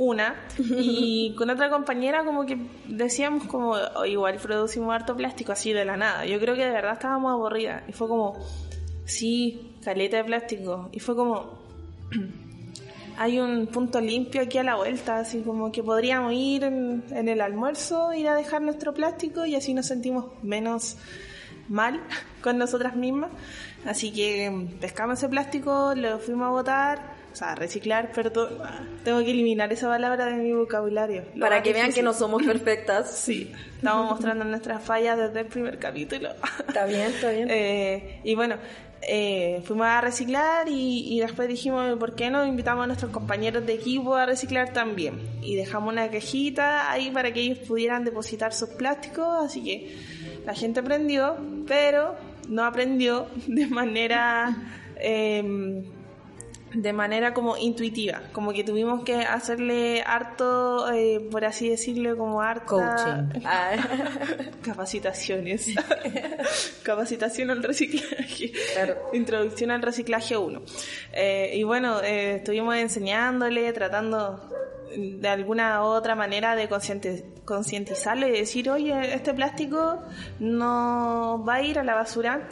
una 0.00 0.34
y 0.58 1.34
con 1.36 1.50
otra 1.50 1.68
compañera 1.68 2.24
como 2.24 2.46
que 2.46 2.56
decíamos 2.88 3.44
como 3.44 3.76
igual 4.06 4.36
producimos 4.36 4.94
harto 4.94 5.14
plástico 5.14 5.52
así 5.52 5.72
de 5.72 5.84
la 5.84 5.96
nada. 5.96 6.24
Yo 6.24 6.40
creo 6.40 6.56
que 6.56 6.64
de 6.64 6.70
verdad 6.70 6.94
estábamos 6.94 7.32
aburridas 7.32 7.82
y 7.86 7.92
fue 7.92 8.08
como 8.08 8.34
sí, 9.04 9.76
caleta 9.84 10.16
de 10.16 10.24
plástico 10.24 10.88
y 10.90 11.00
fue 11.00 11.14
como 11.14 11.60
hay 13.18 13.38
un 13.38 13.66
punto 13.66 14.00
limpio 14.00 14.40
aquí 14.40 14.56
a 14.56 14.62
la 14.62 14.76
vuelta, 14.76 15.18
así 15.18 15.42
como 15.42 15.70
que 15.70 15.82
podríamos 15.82 16.32
ir 16.32 16.64
en, 16.64 17.04
en 17.10 17.28
el 17.28 17.42
almuerzo, 17.42 18.14
ir 18.14 18.28
a 18.28 18.34
dejar 18.34 18.62
nuestro 18.62 18.94
plástico 18.94 19.44
y 19.44 19.54
así 19.54 19.74
nos 19.74 19.86
sentimos 19.86 20.26
menos 20.42 20.96
mal 21.68 22.00
con 22.42 22.56
nosotras 22.56 22.96
mismas. 22.96 23.30
Así 23.84 24.12
que 24.12 24.50
mm, 24.50 24.78
pescamos 24.80 25.18
ese 25.18 25.28
plástico, 25.28 25.92
lo 25.94 26.18
fuimos 26.20 26.46
a 26.46 26.50
botar, 26.50 27.19
o 27.32 27.36
sea, 27.36 27.54
reciclar, 27.54 28.12
perdón. 28.12 28.58
Tengo 29.04 29.20
que 29.20 29.30
eliminar 29.30 29.72
esa 29.72 29.88
palabra 29.88 30.26
de 30.26 30.34
mi 30.34 30.52
vocabulario. 30.52 31.24
Lo 31.34 31.46
Para 31.46 31.62
que 31.62 31.72
vean 31.72 31.92
que 31.92 32.02
no 32.02 32.12
somos 32.12 32.42
perfectas. 32.42 33.18
Sí, 33.30 33.52
estamos 33.76 34.10
mostrando 34.10 34.44
nuestras 34.44 34.82
fallas 34.82 35.16
desde 35.16 35.40
el 35.40 35.46
primer 35.46 35.78
capítulo. 35.78 36.30
Está 36.66 36.86
bien, 36.86 37.02
está 37.02 37.30
bien. 37.30 37.48
Eh, 37.50 38.20
y 38.24 38.34
bueno, 38.34 38.56
eh, 39.02 39.62
fuimos 39.64 39.86
a 39.86 40.00
reciclar 40.00 40.68
y, 40.68 41.14
y 41.14 41.20
después 41.20 41.48
dijimos, 41.48 41.96
¿por 41.98 42.14
qué 42.14 42.30
no 42.30 42.44
invitamos 42.44 42.84
a 42.84 42.86
nuestros 42.86 43.12
compañeros 43.12 43.64
de 43.66 43.74
equipo 43.74 44.14
a 44.14 44.26
reciclar 44.26 44.72
también? 44.72 45.20
Y 45.42 45.54
dejamos 45.54 45.92
una 45.92 46.10
cajita 46.10 46.90
ahí 46.90 47.10
para 47.10 47.32
que 47.32 47.40
ellos 47.40 47.58
pudieran 47.58 48.04
depositar 48.04 48.52
sus 48.52 48.70
plásticos, 48.70 49.44
así 49.44 49.62
que 49.62 49.96
la 50.44 50.54
gente 50.54 50.80
aprendió, 50.80 51.36
pero 51.66 52.16
no 52.48 52.64
aprendió 52.64 53.28
de 53.46 53.66
manera... 53.66 54.56
em, 54.96 55.99
de 56.74 56.92
manera 56.92 57.34
como 57.34 57.56
intuitiva, 57.56 58.22
como 58.32 58.52
que 58.52 58.62
tuvimos 58.64 59.02
que 59.04 59.16
hacerle 59.16 60.02
harto, 60.06 60.90
eh, 60.92 61.26
por 61.30 61.44
así 61.44 61.68
decirlo, 61.68 62.16
como 62.16 62.42
harta 62.42 62.66
Coaching. 62.66 63.42
Ah, 63.44 63.72
capacitaciones. 64.62 65.74
Capacitación 66.82 67.50
al 67.50 67.62
reciclaje. 67.62 68.52
Claro. 68.74 68.96
Introducción 69.12 69.70
al 69.70 69.82
reciclaje 69.82 70.36
1. 70.36 70.62
y 71.54 71.62
bueno, 71.64 72.00
eh, 72.02 72.36
estuvimos 72.36 72.74
enseñándole, 72.76 73.72
tratando 73.72 74.48
de 74.96 75.28
alguna 75.28 75.82
u 75.82 75.86
otra 75.86 76.14
manera 76.14 76.56
de 76.56 76.68
concienti- 76.68 77.24
concientizarlo 77.44 78.26
y 78.26 78.32
decir, 78.32 78.68
oye, 78.70 79.14
este 79.14 79.32
plástico 79.34 80.02
no 80.40 81.44
va 81.46 81.54
a 81.56 81.62
ir 81.62 81.78
a 81.78 81.84
la 81.84 81.94
basura, 81.94 82.48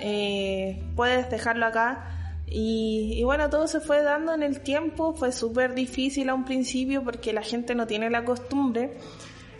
eh, 0.00 0.82
puedes 0.96 1.30
dejarlo 1.30 1.66
acá. 1.66 2.14
Y, 2.50 3.14
y 3.16 3.24
bueno, 3.24 3.50
todo 3.50 3.66
se 3.66 3.80
fue 3.80 4.02
dando 4.02 4.34
en 4.34 4.42
el 4.42 4.60
tiempo, 4.60 5.14
fue 5.14 5.32
súper 5.32 5.74
difícil 5.74 6.28
a 6.28 6.34
un 6.34 6.44
principio 6.44 7.04
porque 7.04 7.32
la 7.32 7.42
gente 7.42 7.74
no 7.74 7.86
tiene 7.86 8.10
la 8.10 8.24
costumbre 8.24 8.96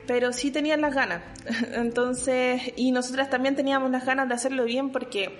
pero 0.09 0.33
sí 0.33 0.51
tenían 0.51 0.81
las 0.81 0.95
ganas. 0.95 1.23
Entonces, 1.75 2.73
y 2.77 2.91
nosotras 2.91 3.31
también 3.31 3.55
teníamos 3.55 3.91
las 3.93 4.05
ganas 4.05 4.27
de 4.27 4.35
hacerlo 4.35 4.65
bien 4.65 4.91
porque 4.91 5.39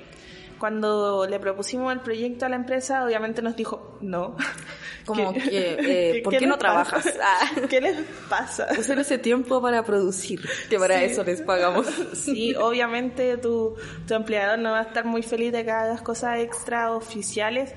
cuando 0.59 1.27
le 1.27 1.41
propusimos 1.41 1.93
el 1.93 2.01
proyecto 2.01 2.45
a 2.45 2.49
la 2.51 2.57
empresa, 2.57 3.05
obviamente 3.05 3.43
nos 3.43 3.57
dijo, 3.57 3.99
no. 4.01 4.37
Como 5.09 5.33
que, 5.33 5.41
eh, 6.19 6.23
¿por 6.23 6.37
qué 6.37 6.47
no 6.47 6.59
trabajas? 6.59 7.13
Ah. 7.23 7.51
¿Qué 7.69 7.81
les 7.81 7.97
pasa? 8.29 8.69
Usen 8.79 8.99
ese 8.99 9.19
tiempo 9.19 9.61
para 9.63 9.83
producir, 9.83 10.41
que 10.69 10.79
para 10.79 10.99
Sí. 10.99 11.05
eso 11.07 11.25
les 11.25 11.41
pagamos. 11.43 11.87
Sí, 12.15 12.55
obviamente 12.55 13.37
tu, 13.39 13.75
tu 14.07 14.15
empleador 14.15 14.59
no 14.59 14.73
va 14.73 14.81
a 14.81 14.83
estar 14.83 15.05
muy 15.05 15.23
feliz 15.23 15.53
de 15.53 15.65
que 15.65 15.71
hagas 15.71 16.03
cosas 16.03 16.39
extra 16.41 16.93
oficiales. 16.93 17.73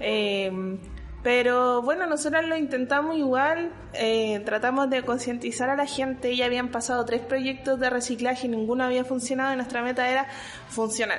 Eh, 0.00 0.78
pero 1.22 1.82
bueno, 1.82 2.06
nosotros 2.06 2.46
lo 2.46 2.56
intentamos 2.56 3.16
igual, 3.16 3.72
eh, 3.92 4.40
tratamos 4.44 4.88
de 4.88 5.02
concientizar 5.02 5.68
a 5.68 5.74
la 5.76 5.84
gente, 5.84 6.36
ya 6.36 6.46
habían 6.46 6.68
pasado 6.68 7.04
tres 7.04 7.20
proyectos 7.22 7.80
de 7.80 7.90
reciclaje 7.90 8.46
y 8.46 8.50
ninguno 8.50 8.84
había 8.84 9.04
funcionado 9.04 9.52
y 9.52 9.56
nuestra 9.56 9.82
meta 9.82 10.08
era 10.08 10.28
funcionar. 10.68 11.18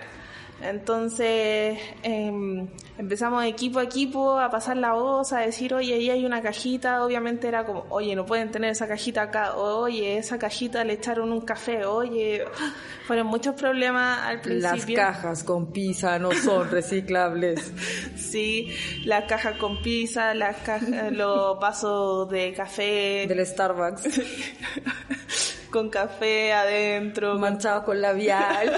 Entonces 0.61 1.79
em, 2.03 2.67
empezamos 2.97 3.45
equipo 3.45 3.79
a 3.79 3.83
equipo 3.83 4.39
a 4.39 4.49
pasar 4.49 4.77
la 4.77 4.93
voz, 4.93 5.31
a 5.31 5.39
decir, 5.39 5.73
oye, 5.73 5.93
ahí 5.93 6.09
hay 6.09 6.25
una 6.25 6.41
cajita, 6.41 7.03
obviamente 7.03 7.47
era 7.47 7.65
como, 7.65 7.85
oye, 7.89 8.15
no 8.15 8.25
pueden 8.25 8.51
tener 8.51 8.71
esa 8.71 8.87
cajita 8.87 9.23
acá, 9.23 9.55
oye, 9.55 10.17
esa 10.17 10.37
cajita 10.37 10.83
le 10.83 10.93
echaron 10.93 11.31
un 11.31 11.41
café, 11.41 11.85
oye, 11.85 12.43
fueron 13.07 13.27
muchos 13.27 13.55
problemas 13.55 14.19
al 14.19 14.41
Las 14.61 14.71
principio. 14.71 14.95
cajas 14.97 15.43
con 15.43 15.71
pizza 15.71 16.19
no 16.19 16.31
son 16.33 16.69
reciclables. 16.71 17.71
Sí, 18.17 18.67
las 19.05 19.25
cajas 19.25 19.57
con 19.57 19.81
pizza, 19.81 20.33
las 20.33 20.57
cajas, 20.57 21.11
los 21.11 21.57
vasos 21.61 22.29
de 22.29 22.53
café 22.53 23.25
Del 23.27 23.45
Starbucks, 23.45 24.03
con 25.71 25.89
café 25.89 26.51
adentro, 26.51 27.37
manchados 27.39 27.85
con 27.85 28.01
labial. 28.01 28.75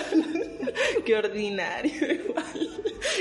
qué 1.05 1.15
ordinario 1.15 2.13
igual. 2.13 2.69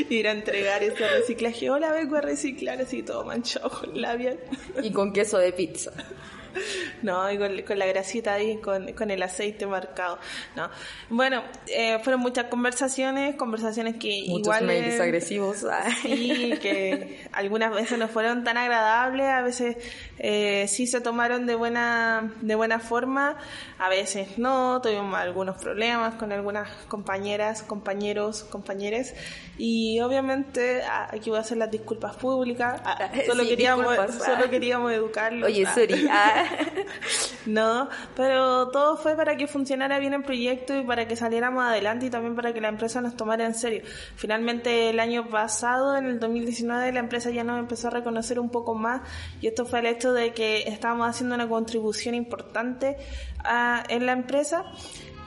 Ir 0.09 0.29
a 0.29 0.33
entregar 0.33 0.83
ese 0.83 1.09
reciclaje, 1.09 1.71
hola 1.71 1.93
vengo 1.93 2.17
a 2.17 2.21
reciclar 2.21 2.81
así 2.81 3.03
todo 3.03 3.25
manchado 3.25 3.71
con 3.71 4.01
labial. 4.01 4.39
y 4.83 4.91
con 4.93 5.13
queso 5.13 5.39
de 5.39 5.53
pizza. 5.53 5.93
No, 7.03 7.31
y 7.31 7.39
con, 7.39 7.63
con 7.63 7.79
la 7.79 7.87
grasita 7.87 8.35
ahí, 8.35 8.59
con, 8.59 8.93
con 8.93 9.11
el 9.11 9.23
aceite 9.23 9.67
marcado. 9.67 10.19
No. 10.55 10.69
Bueno, 11.09 11.43
eh, 11.67 11.99
fueron 12.05 12.21
muchas 12.21 12.47
conversaciones, 12.47 13.37
conversaciones 13.37 13.97
que 13.97 14.25
Muchos 14.29 14.55
igual... 14.55 14.65
mails 14.67 15.01
agresivos. 15.01 15.65
Ah. 15.71 15.89
Sí, 16.03 16.59
que 16.61 17.25
algunas 17.33 17.73
veces 17.73 17.97
no 17.99 18.09
fueron 18.09 18.45
tan 18.45 18.57
agradables, 18.57 19.27
a 19.27 19.41
veces 19.41 19.77
eh, 20.19 20.67
sí 20.69 20.87
se 20.87 21.01
tomaron 21.01 21.47
de 21.47 21.55
buena, 21.55 22.33
de 22.41 22.55
buena 22.55 22.81
forma, 22.81 23.37
a 23.79 23.89
veces 23.89 24.37
no, 24.37 24.81
tuvimos 24.83 25.15
algunos 25.19 25.57
problemas 25.57 26.15
con 26.17 26.33
algunas 26.33 26.69
compañeras, 26.89 27.63
compañeros, 27.63 28.43
compañeres, 28.45 29.15
y 29.59 30.01
obviamente 30.01 30.83
ah, 30.83 31.09
aquí 31.13 31.31
voy 31.31 31.39
a 31.39 31.43
hacer 31.43 31.57
las 31.59 31.71
disculpas 31.71 32.17
públicas, 32.17 32.81
ah, 32.85 33.11
solo, 33.27 33.45
Sí, 33.45 33.49
queríamos, 33.51 33.89
disculpas. 33.89 34.25
solo 34.25 34.51
queríamos 34.51 34.93
educarlos. 34.93 35.49
Oye, 35.49 35.67
sorry. 35.67 36.09
Ah. 36.11 36.40
No, 37.47 37.89
pero 38.17 38.69
todo 38.69 38.97
fue 38.97 39.17
para 39.17 39.37
que 39.37 39.47
funcionara 39.47 39.99
bien 39.99 40.13
el 40.13 40.23
proyecto 40.23 40.77
y 40.77 40.85
para 40.85 41.09
que 41.09 41.17
saliéramos 41.17 41.65
adelante 41.65 42.07
y 42.07 42.11
también 42.11 42.37
para 42.37 42.53
que 42.53 42.61
la 42.61 42.69
empresa 42.69 43.01
nos 43.01 43.17
tomara 43.17 43.47
en 43.47 43.55
serio. 43.55 43.83
Finalmente 44.17 44.91
el 44.91 45.01
año 45.01 45.29
pasado, 45.29 45.97
en 45.97 46.07
el 46.07 46.21
2019, 46.21 46.93
la 46.93 47.01
empresa 47.01 47.31
ya 47.31 47.43
nos 47.43 47.59
empezó 47.59 47.89
a 47.89 47.91
reconocer 47.93 48.39
un 48.39 48.51
poco 48.51 48.75
más 48.75 49.01
y 49.41 49.47
esto 49.47 49.65
fue 49.65 49.81
el 49.81 49.87
hecho 49.87 50.13
de 50.13 50.33
que 50.35 50.63
estábamos 50.69 51.09
haciendo 51.09 51.35
una 51.35 51.49
contribución 51.49 52.15
importante 52.15 52.97
a- 53.43 53.83
en 53.89 54.07
la 54.07 54.13
empresa 54.13 54.65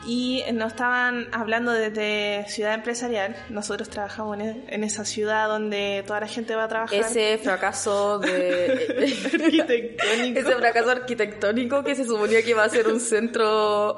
y 0.06 0.44
nos 0.54 0.74
estaban 0.74 1.28
hablando 1.32 1.72
desde 1.72 2.46
ciudad 2.48 2.74
empresarial. 2.74 3.36
Nosotros 3.50 3.90
trabajamos 3.90 4.38
en, 4.40 4.84
esa 4.84 5.06
ciudad 5.06 5.48
donde 5.48 6.04
toda 6.06 6.22
la 6.22 6.28
gente 6.28 6.56
va 6.56 6.66
a 6.66 6.68
trabajar. 6.68 7.00
Ese 7.00 7.38
fracaso 7.38 8.20
de... 8.20 8.88
arquitectónico. 9.34 10.40
Ese 10.44 10.56
fracaso 10.56 10.90
arquitectónico 10.90 11.84
que 11.84 11.96
se 11.96 12.06
suponía 12.06 12.42
que 12.44 12.52
iba 12.52 12.64
a 12.64 12.70
ser 12.70 12.88
un 12.88 13.00
centro 13.00 13.98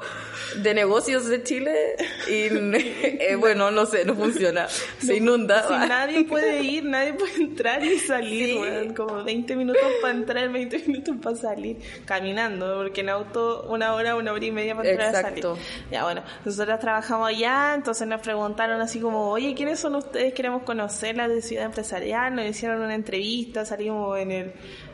de 0.56 0.74
negocios 0.74 1.26
de 1.26 1.42
Chile 1.42 1.96
y 2.28 2.32
eh, 2.50 3.36
bueno, 3.38 3.70
no 3.70 3.86
sé, 3.86 4.04
no 4.04 4.14
funciona. 4.14 4.68
Se 4.68 5.16
inunda. 5.16 5.66
Si 5.66 5.88
nadie 5.88 6.24
puede 6.24 6.62
ir, 6.62 6.84
nadie 6.84 7.14
puede 7.14 7.36
entrar 7.36 7.84
y 7.84 7.98
salir, 7.98 8.58
weón. 8.58 8.94
Como 8.94 9.24
20 9.24 9.56
minutos 9.56 9.82
para 10.00 10.14
entrar, 10.14 10.48
20 10.50 10.78
minutos 10.86 11.16
para 11.22 11.36
salir. 11.36 11.78
Caminando, 12.04 12.76
porque 12.82 13.00
en 13.00 13.10
auto 13.10 13.66
una 13.68 13.94
hora, 13.94 14.16
una 14.16 14.32
hora 14.32 14.44
y 14.44 14.52
media 14.52 14.74
para 14.74 14.90
entrar 14.90 15.14
Exacto. 15.14 15.52
a 15.52 15.56
salir. 15.56 15.95
Bueno, 16.02 16.22
nosotros 16.44 16.78
trabajamos 16.78 17.28
allá, 17.28 17.74
entonces 17.74 18.06
nos 18.06 18.20
preguntaron 18.20 18.80
así 18.80 19.00
como, 19.00 19.30
oye, 19.30 19.54
¿quiénes 19.54 19.78
son 19.78 19.94
ustedes? 19.96 20.34
Queremos 20.34 20.62
conocerlas 20.62 21.28
de 21.28 21.42
Ciudad 21.42 21.64
Empresarial. 21.64 22.34
Nos 22.34 22.46
hicieron 22.46 22.80
una 22.80 22.94
entrevista, 22.94 23.64
salimos 23.64 24.18
en, 24.18 24.30
el, 24.30 24.52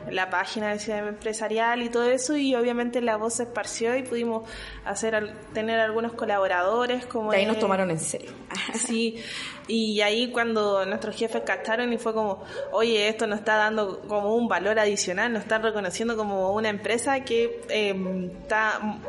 la 0.09 0.29
página 0.29 0.71
de 0.71 0.79
Ciudad 0.79 1.07
Empresarial 1.07 1.81
y 1.81 1.89
todo 1.89 2.09
eso, 2.09 2.35
y 2.37 2.55
obviamente 2.55 3.01
la 3.01 3.17
voz 3.17 3.35
se 3.35 3.43
esparció 3.43 3.95
y 3.95 4.03
pudimos 4.03 4.49
hacer 4.85 5.33
tener 5.53 5.79
algunos 5.79 6.13
colaboradores 6.13 7.05
como 7.05 7.31
De 7.31 7.37
ahí 7.37 7.45
nos 7.45 7.59
tomaron 7.59 7.91
en 7.91 7.99
serio. 7.99 8.31
Sí, 8.73 9.17
y 9.67 10.01
ahí 10.01 10.31
cuando 10.31 10.85
nuestros 10.85 11.15
jefes 11.15 11.43
cacharon 11.45 11.93
y 11.93 11.97
fue 11.97 12.13
como, 12.13 12.43
oye, 12.71 13.07
esto 13.07 13.27
nos 13.27 13.39
está 13.39 13.55
dando 13.55 14.01
como 14.07 14.35
un 14.35 14.47
valor 14.47 14.77
adicional, 14.79 15.31
nos 15.31 15.43
están 15.43 15.63
reconociendo 15.63 16.17
como 16.17 16.51
una 16.53 16.69
empresa 16.69 17.23
que 17.23 17.61
eh, 17.69 18.29
está 18.41 18.99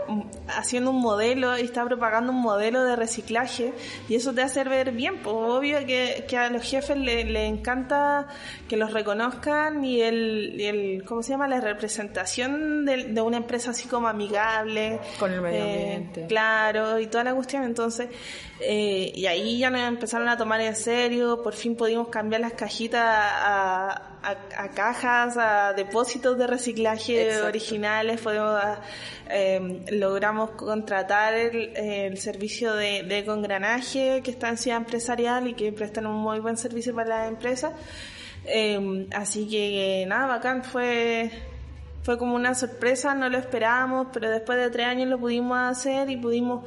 haciendo 0.49 0.91
un 0.91 1.01
modelo 1.01 1.59
y 1.59 1.63
está 1.63 1.85
propagando 1.85 2.33
un 2.33 2.41
modelo 2.41 2.85
de 2.85 2.95
reciclaje 2.95 3.73
y 4.09 4.15
eso 4.15 4.33
te 4.33 4.43
hace 4.43 4.63
ver 4.65 4.93
bien, 4.93 5.23
pues 5.23 5.35
obvio 5.37 5.85
que, 5.87 6.25
que 6.29 6.37
a 6.37 6.51
los 6.51 6.63
jefes 6.63 6.97
le, 6.97 7.25
le 7.25 7.47
encanta 7.47 8.29
que 8.69 8.77
los 8.77 8.93
reconozcan 8.93 9.85
y 9.85 10.03
el, 10.03 10.55
y 10.57 10.65
el 10.67 10.84
¿cómo 11.07 11.23
se 11.23 11.31
llama? 11.31 11.49
La 11.49 11.61
representación 11.61 12.85
de, 12.85 13.05
de 13.05 13.21
una 13.21 13.37
empresa 13.39 13.71
así 13.71 13.89
como 13.89 14.09
amigable. 14.09 15.01
Con 15.19 15.33
el 15.33 15.41
medio 15.41 15.59
eh, 15.65 15.73
ambiente. 15.95 16.27
Claro, 16.27 16.99
y 16.99 17.07
toda 17.07 17.25
la 17.25 17.35
cuestión. 17.35 17.65
Entonces, 17.65 18.09
eh, 18.61 19.13
y 19.15 19.27
ahí 19.27 19.59
ya 19.59 19.71
nos 19.71 19.81
empezaron 19.83 20.29
a 20.29 20.37
tomar 20.37 20.61
en 20.61 20.77
serio. 20.77 21.43
Por 21.43 21.55
fin 21.55 21.77
pudimos 21.77 22.09
cambiar 22.09 22.41
las 22.41 22.53
cajitas 22.55 23.03
a, 23.05 24.11
a- 24.23 24.37
a 24.57 24.71
cajas, 24.71 25.37
a 25.37 25.75
depósitos 25.75 26.39
de 26.39 26.47
reciclaje 26.47 27.27
Exacto. 27.27 27.47
originales. 27.49 28.21
Podemos, 28.23 28.59
eh, 29.29 29.83
logramos 29.91 30.53
contratar 30.53 31.35
el, 31.35 31.77
el 31.77 32.17
servicio 32.19 32.73
de, 32.75 33.03
de 33.03 33.25
congranaje 33.27 34.23
que 34.25 34.31
está 34.31 34.49
en 34.49 34.57
Ciudad 34.57 34.79
Empresarial 34.79 35.47
y 35.49 35.55
que 35.55 35.73
prestan 35.73 36.07
un 36.07 36.17
muy 36.17 36.41
buen 36.41 36.57
servicio 36.57 36.95
para 36.95 37.09
las 37.21 37.29
empresas. 37.29 37.73
Em, 38.47 39.07
así 39.15 39.49
que 39.49 40.05
nada, 40.07 40.27
bacán, 40.27 40.65
fue, 40.65 41.31
fue 42.03 42.19
como 42.19 42.35
una 42.35 42.55
sorpresa, 42.55 43.15
no 43.15 43.29
lo 43.29 43.39
esperábamos, 43.39 44.09
pero 44.13 44.31
después 44.31 44.59
de 44.59 44.71
tres 44.71 44.87
años 44.87 45.09
lo 45.09 45.19
pudimos 45.19 45.59
hacer 45.59 46.11
y 46.11 46.17
pudimos, 46.17 46.65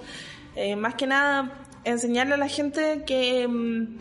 eh, 0.55 0.75
más 0.75 0.95
que 0.95 1.07
nada, 1.07 1.51
enseñarle 1.83 2.33
a 2.35 2.37
la 2.37 2.49
gente 2.49 3.03
que, 3.05 3.43
em, 3.43 3.97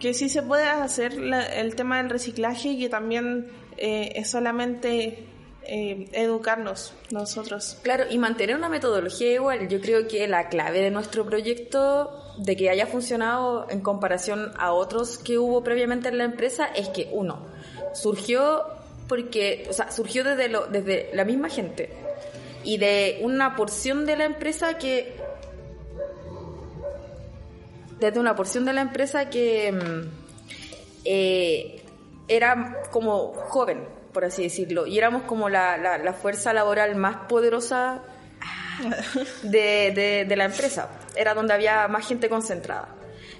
que 0.00 0.14
sí 0.14 0.28
se 0.28 0.42
puede 0.42 0.66
hacer 0.66 1.14
el 1.14 1.74
tema 1.74 1.98
del 1.98 2.10
reciclaje 2.10 2.68
y 2.70 2.80
que 2.80 2.88
también 2.88 3.48
eh, 3.78 4.12
es 4.16 4.30
solamente 4.30 5.26
eh, 5.68 6.08
educarnos 6.12 6.94
nosotros. 7.10 7.78
Claro, 7.82 8.04
y 8.08 8.18
mantener 8.18 8.56
una 8.56 8.68
metodología 8.68 9.34
igual. 9.34 9.68
Yo 9.68 9.80
creo 9.80 10.06
que 10.06 10.28
la 10.28 10.48
clave 10.48 10.80
de 10.80 10.90
nuestro 10.90 11.26
proyecto, 11.26 12.22
de 12.36 12.56
que 12.56 12.70
haya 12.70 12.86
funcionado 12.86 13.66
en 13.70 13.80
comparación 13.80 14.52
a 14.58 14.72
otros 14.72 15.18
que 15.18 15.38
hubo 15.38 15.62
previamente 15.62 16.08
en 16.08 16.18
la 16.18 16.24
empresa, 16.24 16.66
es 16.66 16.88
que 16.88 17.08
uno, 17.12 17.46
surgió 17.94 18.64
porque, 19.08 19.66
o 19.70 19.72
sea, 19.72 19.90
surgió 19.90 20.24
desde, 20.24 20.48
lo, 20.48 20.66
desde 20.66 21.10
la 21.14 21.24
misma 21.24 21.48
gente 21.48 21.90
y 22.64 22.78
de 22.78 23.20
una 23.22 23.54
porción 23.54 24.06
de 24.06 24.16
la 24.16 24.24
empresa 24.24 24.76
que 24.76 25.14
desde 28.00 28.20
una 28.20 28.34
porción 28.34 28.64
de 28.64 28.72
la 28.72 28.82
empresa 28.82 29.30
que 29.30 29.72
mm, 29.72 30.08
eh, 31.04 31.82
era 32.28 32.82
como 32.90 33.32
joven, 33.32 33.84
por 34.12 34.24
así 34.24 34.42
decirlo, 34.42 34.86
y 34.86 34.98
éramos 34.98 35.22
como 35.22 35.48
la, 35.48 35.78
la, 35.78 36.12
fuerza 36.12 36.52
laboral 36.52 36.96
más 36.96 37.28
poderosa 37.28 38.02
de, 39.42 40.24
de, 40.26 40.36
la 40.36 40.44
empresa. 40.44 40.88
Era 41.14 41.34
donde 41.34 41.54
había 41.54 41.88
más 41.88 42.06
gente 42.06 42.28
concentrada. 42.28 42.88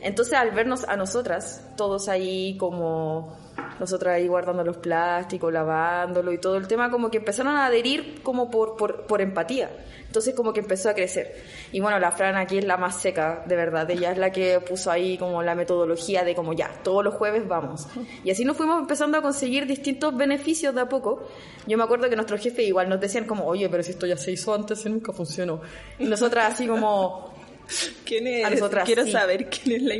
Entonces, 0.00 0.34
al 0.34 0.50
vernos 0.50 0.84
a 0.84 0.96
nosotras, 0.96 1.62
todos 1.76 2.08
ahí 2.08 2.56
como 2.58 3.36
nosotras 3.78 4.14
ahí 4.14 4.28
guardando 4.28 4.64
los 4.64 4.76
plásticos, 4.78 5.52
lavándolo 5.52 6.32
y 6.32 6.38
todo 6.38 6.56
el 6.56 6.66
tema, 6.66 6.90
como 6.90 7.10
que 7.10 7.18
empezaron 7.18 7.56
a 7.56 7.66
adherir 7.66 8.22
como 8.22 8.50
por, 8.50 8.76
por, 8.76 9.06
por 9.06 9.20
empatía. 9.20 9.70
Entonces 10.06 10.34
como 10.34 10.52
que 10.52 10.60
empezó 10.60 10.88
a 10.88 10.94
crecer. 10.94 11.34
Y 11.72 11.80
bueno, 11.80 11.98
la 11.98 12.10
Fran 12.10 12.36
aquí 12.36 12.58
es 12.58 12.64
la 12.64 12.76
más 12.76 13.00
seca, 13.00 13.44
de 13.46 13.56
verdad. 13.56 13.90
Ella 13.90 14.12
es 14.12 14.18
la 14.18 14.30
que 14.30 14.60
puso 14.60 14.90
ahí 14.90 15.18
como 15.18 15.42
la 15.42 15.54
metodología 15.54 16.24
de 16.24 16.34
como 16.34 16.52
ya, 16.52 16.70
todos 16.82 17.04
los 17.04 17.14
jueves 17.14 17.46
vamos. 17.46 17.86
Y 18.24 18.30
así 18.30 18.44
nos 18.44 18.56
fuimos 18.56 18.80
empezando 18.80 19.18
a 19.18 19.22
conseguir 19.22 19.66
distintos 19.66 20.16
beneficios 20.16 20.74
de 20.74 20.80
a 20.80 20.88
poco. 20.88 21.28
Yo 21.66 21.76
me 21.76 21.84
acuerdo 21.84 22.08
que 22.08 22.16
nuestros 22.16 22.40
jefes 22.40 22.66
igual 22.66 22.88
nos 22.88 23.00
decían 23.00 23.24
como, 23.24 23.44
oye, 23.46 23.68
pero 23.68 23.82
si 23.82 23.90
esto 23.90 24.06
ya 24.06 24.16
se 24.16 24.32
hizo 24.32 24.54
antes 24.54 24.86
y 24.86 24.88
nunca 24.88 25.12
funcionó. 25.12 25.60
Y 25.98 26.04
nosotras 26.04 26.54
así 26.54 26.66
como... 26.66 27.34
¿Quién 28.04 28.28
es? 28.28 28.46
A 28.46 28.50
nosotras, 28.50 28.84
Quiero 28.86 29.06
saber 29.06 29.50
quién 29.50 29.76
es 29.76 29.82
la... 29.82 29.94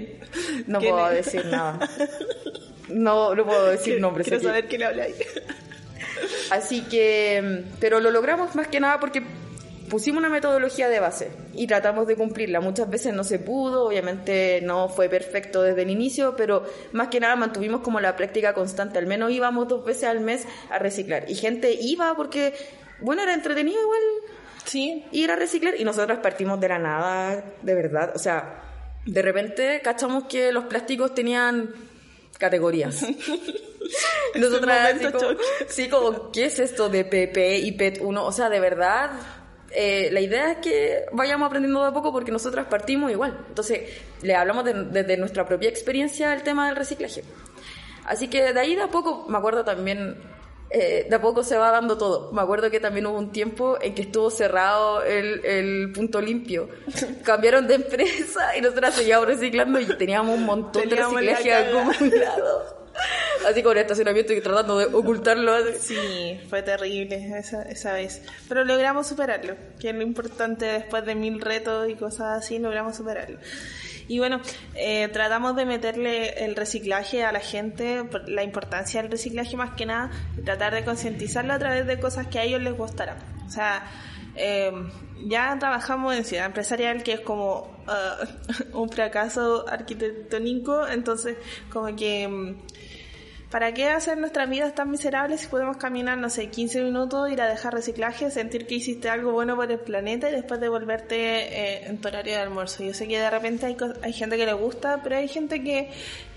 No 0.69 0.79
puedo 0.79 1.09
decir 1.11 1.45
nada. 1.47 1.81
No, 2.89 3.35
no 3.35 3.45
puedo 3.45 3.67
decir 3.71 4.01
nombres. 4.01 4.27
Quiero 4.27 4.43
saber 4.43 4.67
quién 4.67 4.83
habla 4.83 5.05
ahí. 5.05 5.15
Así 6.51 6.83
que, 6.83 7.65
pero 7.81 8.01
lo 8.01 8.11
logramos 8.11 8.55
más 8.55 8.69
que 8.69 8.81
nada 8.81 8.99
porque 9.01 9.23
pusimos 9.89 10.19
una 10.19 10.29
metodología 10.29 10.89
de 10.89 11.01
base 11.01 11.31
y 11.55 11.67
tratamos 11.67 12.07
de 12.07 12.17
cumplirla. 12.17 12.61
Muchas 12.61 12.89
veces 12.89 13.15
no 13.15 13.25
se 13.25 13.39
pudo, 13.39 13.87
obviamente 13.87 14.61
no 14.63 14.89
fue 14.89 15.09
perfecto 15.09 15.63
desde 15.63 15.83
el 15.83 15.91
inicio, 15.91 16.35
pero 16.37 16.65
más 16.93 17.09
que 17.09 17.21
nada 17.21 17.37
mantuvimos 17.37 17.81
como 17.81 18.01
la 18.01 18.17
práctica 18.17 18.55
constante. 18.55 18.99
Al 18.99 19.07
menos 19.07 19.31
íbamos 19.31 19.69
dos 19.69 19.85
veces 19.85 20.05
al 20.05 20.21
mes 20.21 20.47
a 20.71 20.79
reciclar. 20.79 21.25
Y 21.29 21.35
gente 21.35 21.73
iba 21.73 22.15
porque, 22.17 22.55
bueno, 23.01 23.23
era 23.23 23.35
entretenido 23.35 23.81
igual. 23.81 24.01
Sí. 24.65 25.05
Ir 25.13 25.31
a 25.31 25.37
reciclar 25.37 25.75
y 25.79 25.85
nosotros 25.85 26.19
partimos 26.19 26.61
de 26.61 26.69
la 26.69 26.79
nada, 26.79 27.45
de 27.63 27.75
verdad. 27.75 28.13
O 28.15 28.19
sea, 28.19 28.63
de 29.05 29.23
repente 29.23 29.81
cachamos 29.83 30.25
que 30.25 30.51
los 30.51 30.65
plásticos 30.65 31.15
tenían 31.15 31.73
categorías. 32.39 33.05
Nosotras 34.35 34.95
así 34.95 35.13
como, 35.13 35.29
sí, 35.69 35.89
como, 35.89 36.33
¿qué 36.33 36.47
es 36.47 36.59
esto 36.59 36.89
de 36.89 37.05
PP 37.05 37.59
y 37.59 37.73
PET 37.73 38.01
1? 38.03 38.25
O 38.25 38.33
sea, 38.33 38.49
de 38.49 38.61
verdad, 38.61 39.11
eh, 39.71 40.09
la 40.13 40.21
idea 40.21 40.53
es 40.53 40.59
que 40.59 41.07
vayamos 41.13 41.47
aprendiendo 41.47 41.83
de 41.83 41.89
a 41.89 41.93
poco 41.93 42.13
porque 42.13 42.33
nosotras 42.33 42.67
partimos 42.67 43.11
igual. 43.11 43.45
Entonces, 43.49 43.91
le 44.23 44.35
hablamos 44.35 44.65
desde 44.65 45.17
nuestra 45.17 45.47
propia 45.47 45.69
experiencia 45.69 46.35
el 46.35 46.43
tema 46.43 46.67
del 46.67 46.77
reciclaje. 46.77 47.23
Así 48.05 48.29
que 48.29 48.53
de 48.53 48.61
ahí 48.61 48.77
de 48.77 48.83
a 48.83 48.89
poco, 48.89 49.27
me 49.29 49.39
acuerdo 49.39 49.65
también, 49.65 50.17
eh, 50.71 51.07
de 51.09 51.17
a 51.17 51.21
poco 51.21 51.43
se 51.43 51.57
va 51.57 51.71
dando 51.71 51.97
todo. 51.97 52.33
Me 52.33 52.43
acuerdo 52.43 52.71
que 52.71 52.81
también 52.81 53.07
hubo 53.07 53.19
un 53.19 53.33
tiempo 53.33 53.79
en 53.81 53.95
que 53.95 54.03
estuvo 54.03 54.31
cerrado 54.31 55.03
el, 55.03 55.45
el 55.45 55.93
punto 55.93 56.21
limpio. 56.21 56.69
Cambiaron 57.25 57.67
de 57.67 57.75
empresa 57.75 58.57
y 58.57 58.61
nosotras 58.61 58.95
seguíamos 58.95 59.27
reciclando 59.29 59.81
y 59.81 59.87
teníamos 59.97 60.37
un 60.37 60.45
montón 60.45 60.89
de 60.89 60.97
reciclaje 60.97 61.55
acumulado 61.55 62.77
así 63.49 63.63
con 63.63 63.73
el 63.77 63.83
estacionamiento 63.83 64.33
y 64.33 64.41
tratando 64.41 64.79
de 64.79 64.87
ocultarlo. 64.87 65.53
Sí, 65.79 66.41
fue 66.49 66.63
terrible 66.63 67.39
esa, 67.39 67.63
esa 67.63 67.93
vez. 67.93 68.23
Pero 68.49 68.65
logramos 68.65 69.07
superarlo, 69.07 69.55
que 69.79 69.91
es 69.91 69.95
lo 69.95 70.03
importante 70.03 70.67
después 70.67 71.05
de 71.05 71.15
mil 71.15 71.41
retos 71.41 71.89
y 71.89 71.95
cosas 71.95 72.39
así, 72.39 72.59
logramos 72.59 72.97
superarlo. 72.97 73.39
Y 74.09 74.19
bueno, 74.19 74.41
eh, 74.75 75.09
tratamos 75.13 75.57
de 75.57 75.67
meterle 75.67 76.45
el 76.45 76.55
reciclaje 76.55 77.25
a 77.25 77.33
la 77.33 77.41
gente, 77.41 78.05
la 78.27 78.43
importancia 78.43 79.03
del 79.03 79.11
reciclaje 79.11 79.57
más 79.57 79.75
que 79.75 79.87
nada, 79.87 80.11
tratar 80.45 80.75
de 80.75 80.85
concientizarlo 80.85 81.53
a 81.53 81.59
través 81.59 81.87
de 81.87 81.99
cosas 81.99 82.27
que 82.29 82.39
a 82.39 82.45
ellos 82.45 82.63
les 82.63 82.77
gustaran. 82.77 83.17
O 83.47 83.51
sea, 83.51 83.85
eh, 84.37 84.71
ya 85.25 85.57
trabajamos 85.59 86.15
en 86.15 86.25
ciudad 86.25 86.47
empresarial, 86.47 87.03
que 87.03 87.15
es 87.15 87.21
como 87.21 87.77
uh, 87.87 88.73
un 88.79 88.89
fracaso 88.91 89.67
arquitectónico, 89.69 90.87
entonces 90.87 91.37
como 91.71 91.95
que 91.97 92.29
mm, 92.29 92.57
¿Para 93.51 93.73
qué 93.73 93.89
hacer 93.91 94.19
nuestras 94.19 94.51
vidas 94.51 94.75
tan 94.75 94.91
miserables 94.91 95.43
si 95.43 95.47
podemos 95.47 95.77
caminar, 95.77 96.19
no 96.19 96.29
sé, 96.31 96.51
15 96.51 96.83
minutos, 96.83 97.31
ir 97.31 97.41
a 97.41 97.49
dejar 97.49 97.73
reciclaje, 97.75 98.31
sentir 98.33 98.67
que 98.67 98.75
hiciste 98.75 99.09
algo 99.09 99.31
bueno 99.31 99.55
por 99.55 99.71
el 99.71 99.79
planeta 99.79 100.29
y 100.29 100.33
después 100.33 100.61
devolverte 100.61 101.17
eh, 101.17 101.87
en 101.87 101.99
tu 101.99 102.09
horario 102.09 102.35
de 102.35 102.41
almuerzo? 102.41 102.83
Yo 102.83 102.93
sé 102.93 103.07
que 103.07 103.21
de 103.21 103.31
repente 103.31 103.67
hay, 103.67 103.77
hay 104.03 104.13
gente 104.13 104.37
que 104.37 104.47
le 104.47 104.53
gusta, 104.53 105.01
pero 105.03 105.17
hay 105.17 105.29
gente 105.29 105.63
que 105.63 105.91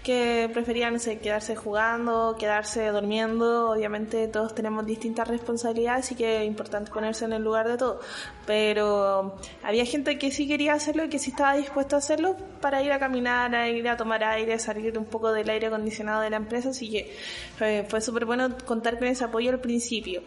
que 0.03 0.49
preferían, 0.53 0.93
no 0.93 0.99
quedarse 1.21 1.55
jugando, 1.55 2.35
quedarse 2.39 2.87
durmiendo. 2.87 3.71
Obviamente 3.71 4.27
todos 4.27 4.55
tenemos 4.55 4.85
distintas 4.85 5.27
responsabilidades 5.27 6.11
y 6.11 6.15
que 6.15 6.41
es 6.41 6.47
importante 6.47 6.91
ponerse 6.91 7.25
en 7.25 7.33
el 7.33 7.43
lugar 7.43 7.67
de 7.67 7.77
todo. 7.77 7.99
Pero 8.45 9.35
había 9.63 9.85
gente 9.85 10.17
que 10.17 10.31
sí 10.31 10.47
quería 10.47 10.73
hacerlo 10.73 11.05
y 11.05 11.09
que 11.09 11.19
sí 11.19 11.31
estaba 11.31 11.55
dispuesto 11.55 11.95
a 11.95 11.99
hacerlo 11.99 12.35
para 12.61 12.81
ir 12.81 12.91
a 12.91 12.99
caminar, 12.99 13.53
a 13.55 13.69
ir 13.69 13.87
a 13.87 13.97
tomar 13.97 14.23
aire, 14.23 14.57
salir 14.59 14.97
un 14.97 15.05
poco 15.05 15.31
del 15.31 15.49
aire 15.49 15.67
acondicionado 15.67 16.21
de 16.21 16.29
la 16.29 16.37
empresa. 16.37 16.69
Así 16.69 16.89
que 16.89 17.15
fue 17.87 18.01
súper 18.01 18.25
bueno 18.25 18.55
contar 18.65 18.97
con 18.97 19.07
ese 19.07 19.23
apoyo 19.23 19.51
al 19.51 19.59
principio. 19.59 20.21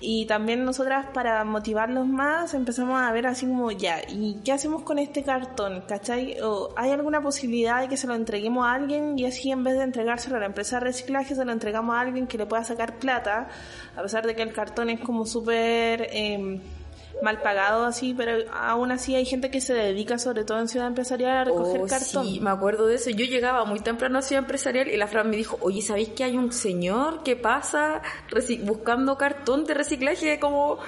Y 0.00 0.24
también 0.26 0.64
nosotras 0.64 1.06
para 1.12 1.44
motivarlos 1.44 2.06
más 2.06 2.54
empezamos 2.54 3.00
a 3.00 3.12
ver 3.12 3.26
así 3.26 3.46
como 3.46 3.70
ya, 3.70 4.00
¿y 4.08 4.40
qué 4.42 4.52
hacemos 4.52 4.82
con 4.82 4.98
este 4.98 5.22
cartón? 5.22 5.82
¿Cachai? 5.86 6.40
¿O 6.42 6.70
¿Hay 6.76 6.90
alguna 6.90 7.20
posibilidad 7.20 7.82
de 7.82 7.88
que 7.88 7.98
se 7.98 8.06
lo 8.06 8.14
entreguemos 8.14 8.66
a 8.66 8.72
alguien 8.72 9.18
y 9.18 9.26
así 9.26 9.50
en 9.50 9.62
vez 9.62 9.76
de 9.76 9.84
entregárselo 9.84 10.36
a 10.36 10.40
la 10.40 10.46
empresa 10.46 10.78
de 10.78 10.86
reciclaje 10.86 11.34
se 11.34 11.44
lo 11.44 11.52
entregamos 11.52 11.94
a 11.94 12.00
alguien 12.00 12.26
que 12.26 12.38
le 12.38 12.46
pueda 12.46 12.64
sacar 12.64 12.98
plata? 12.98 13.48
A 13.94 14.02
pesar 14.02 14.26
de 14.26 14.34
que 14.34 14.42
el 14.42 14.52
cartón 14.52 14.88
es 14.88 15.00
como 15.00 15.26
súper... 15.26 16.08
Eh, 16.10 16.60
mal 17.22 17.40
pagado 17.42 17.84
así, 17.84 18.14
pero 18.14 18.44
aún 18.52 18.92
así 18.92 19.14
hay 19.14 19.24
gente 19.24 19.50
que 19.50 19.60
se 19.60 19.74
dedica, 19.74 20.18
sobre 20.18 20.44
todo 20.44 20.58
en 20.60 20.68
Ciudad 20.68 20.86
Empresarial, 20.86 21.36
a 21.36 21.44
recoger 21.44 21.80
oh, 21.82 21.86
cartón. 21.86 22.26
Sí, 22.26 22.40
me 22.40 22.50
acuerdo 22.50 22.86
de 22.86 22.96
eso. 22.96 23.10
Yo 23.10 23.24
llegaba 23.24 23.64
muy 23.64 23.80
temprano 23.80 24.18
a 24.18 24.22
Ciudad 24.22 24.42
Empresarial 24.42 24.88
y 24.88 24.96
la 24.96 25.06
Fran 25.06 25.28
me 25.28 25.36
dijo, 25.36 25.58
oye, 25.60 25.82
¿sabéis 25.82 26.10
que 26.10 26.24
hay 26.24 26.36
un 26.36 26.52
señor 26.52 27.22
que 27.22 27.36
pasa 27.36 28.02
buscando 28.62 29.16
cartón 29.16 29.64
de 29.64 29.74
reciclaje 29.74 30.38
como 30.40 30.78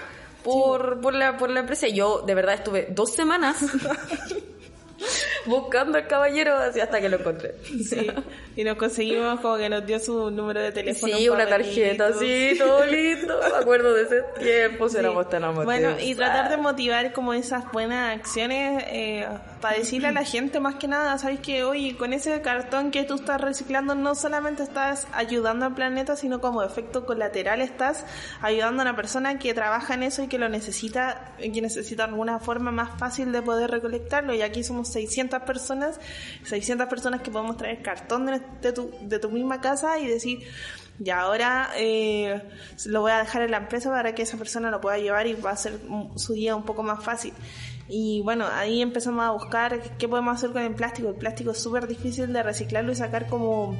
por, 0.43 1.01
por, 1.01 1.15
la, 1.15 1.37
por 1.37 1.51
la 1.51 1.61
empresa? 1.61 1.89
Y 1.89 1.95
yo, 1.95 2.23
de 2.23 2.35
verdad, 2.35 2.55
estuve 2.55 2.89
dos 2.91 3.13
semanas 3.13 3.59
buscando 5.47 5.99
al 5.99 6.07
caballero 6.07 6.57
así 6.57 6.81
hasta 6.81 7.01
que 7.01 7.09
lo 7.09 7.19
encontré. 7.19 7.55
Sí, 7.63 8.11
y 8.57 8.65
nos 8.65 8.77
conseguimos 8.77 9.41
como 9.41 9.57
que 9.57 9.69
nos 9.69 9.87
dio 9.87 9.99
su 9.99 10.31
número 10.31 10.61
de 10.61 10.73
teléfono. 10.73 11.17
Sí, 11.17 11.29
una 11.29 11.47
tarjeta, 11.47 12.13
sí, 12.13 12.55
todo 12.59 12.85
lindo. 12.87 13.39
Me 13.41 13.57
acuerdo 13.59 13.95
de 13.95 14.03
ese 14.03 14.23
tiempo, 14.39 14.87
éramos 14.97 15.29
tan 15.29 15.45
amados. 15.45 15.65
Bueno, 15.65 15.99
y 16.01 16.15
tratar 16.15 16.51
de 16.51 16.57
motivar 16.57 17.13
como 17.13 17.33
esas 17.33 17.71
buenas 17.73 18.17
acciones 18.17 18.85
eh, 18.89 19.27
para 19.61 19.79
decirle 19.79 20.09
a 20.09 20.13
la 20.13 20.25
gente 20.25 20.61
más 20.61 20.77
que 20.77 20.89
nada, 20.89 21.17
sabes 21.19 21.41
que, 21.41 21.65
oye, 21.65 21.97
con 21.97 22.13
ese 22.13 22.41
cartón 22.43 22.91
que 22.91 23.05
tú 23.05 23.15
estás 23.15 23.41
reciclando 23.41 23.95
no 23.95 24.15
solamente 24.15 24.63
estás 24.63 25.07
ayudando 25.13 25.67
al 25.67 25.75
planeta, 25.75 26.17
sino 26.17 26.41
como 26.41 26.63
efecto 26.63 27.07
colateral 27.07 27.61
estás 27.61 28.05
ayudando 28.41 28.83
a 28.83 28.85
una 28.85 28.97
persona 28.97 29.39
que 29.39 29.55
trabaja 29.55 29.95
en 29.95 30.03
eso 30.03 30.23
y 30.23 30.29
que 30.29 30.39
lo 30.39 30.49
necesita, 30.49 31.35
que 31.39 31.63
necesita 31.63 32.05
alguna 32.05 32.39
forma 32.39 32.71
más 32.71 32.99
fácil 32.99 33.33
de 33.33 33.43
poder 33.43 33.71
recolectarlo. 33.71 34.35
Y 34.35 34.43
aquí 34.43 34.65
somos 34.65 34.92
600 34.93 35.43
personas, 35.43 35.99
600 36.45 36.87
personas 36.89 37.23
que 37.23 37.31
podemos 37.31 37.57
traer 37.57 37.83
cartón 37.83 38.27
de, 38.27 38.73
tu, 38.73 38.91
de 39.03 39.19
tu 39.19 39.31
misma 39.31 39.61
casa 39.61 39.99
y 39.99 40.07
decir, 40.07 40.41
y 41.03 41.11
ahora 41.11 41.71
eh, 41.77 42.43
lo 42.87 43.01
voy 43.01 43.13
a 43.13 43.19
dejar 43.19 43.43
en 43.43 43.51
la 43.51 43.57
empresa 43.57 43.91
para 43.91 44.15
que 44.15 44.23
esa 44.23 44.37
persona 44.37 44.71
lo 44.71 44.81
pueda 44.81 44.99
llevar 44.99 45.27
y 45.27 45.35
va 45.35 45.51
a 45.51 45.55
hacer 45.55 45.79
su 46.17 46.35
día 46.35 46.55
un 46.55 46.65
poco 46.65 46.83
más 46.83 47.03
fácil. 47.03 47.33
Y 47.89 48.21
bueno, 48.23 48.47
ahí 48.51 48.81
empezamos 48.81 49.25
a 49.25 49.31
buscar 49.31 49.97
qué 49.99 50.09
podemos 50.09 50.37
hacer 50.37 50.51
con 50.51 50.63
el 50.63 50.75
plástico. 50.75 51.09
El 51.09 51.17
plástico 51.17 51.51
es 51.51 51.59
súper 51.59 51.87
difícil 51.87 52.33
de 52.33 52.43
reciclarlo 52.43 52.93
y 52.93 52.95
sacar 52.95 53.27
como 53.27 53.77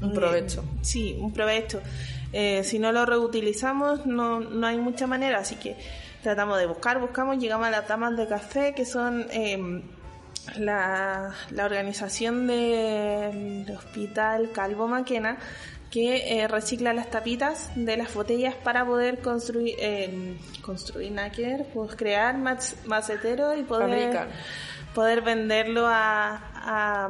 Un 0.00 0.12
provecho. 0.12 0.64
sí, 0.82 1.16
un 1.20 1.32
provecho. 1.32 1.80
Eh, 2.32 2.64
si 2.64 2.78
no 2.78 2.90
lo 2.90 3.06
reutilizamos, 3.06 4.06
no, 4.06 4.40
no 4.40 4.66
hay 4.66 4.76
mucha 4.76 5.06
manera, 5.06 5.38
así 5.38 5.54
que 5.54 5.76
tratamos 6.22 6.58
de 6.58 6.66
buscar, 6.66 7.00
buscamos, 7.00 7.38
llegamos 7.38 7.68
a 7.68 7.70
las 7.70 7.86
damas 7.86 8.16
de 8.16 8.26
café, 8.26 8.74
que 8.74 8.84
son 8.84 9.26
eh, 9.30 9.82
la, 10.58 11.32
la 11.50 11.64
organización 11.64 12.46
del 12.46 13.70
Hospital 13.76 14.50
Calvo 14.52 14.88
Maquena, 14.88 15.36
que 15.90 16.40
eh, 16.40 16.48
recicla 16.48 16.92
las 16.92 17.10
tapitas 17.10 17.70
de 17.76 17.96
las 17.96 18.12
botellas 18.14 18.54
para 18.56 18.84
poder 18.84 19.20
construir, 19.20 19.74
eh, 19.78 20.36
construir 20.60 21.12
pues 21.72 21.94
crear 21.94 22.36
mac- 22.36 22.74
maceteros 22.84 23.56
y 23.56 23.62
poder, 23.62 23.88
Fabricar. 24.12 24.28
poder 24.94 25.20
venderlo 25.22 25.86
a, 25.86 26.40
a, 26.54 27.08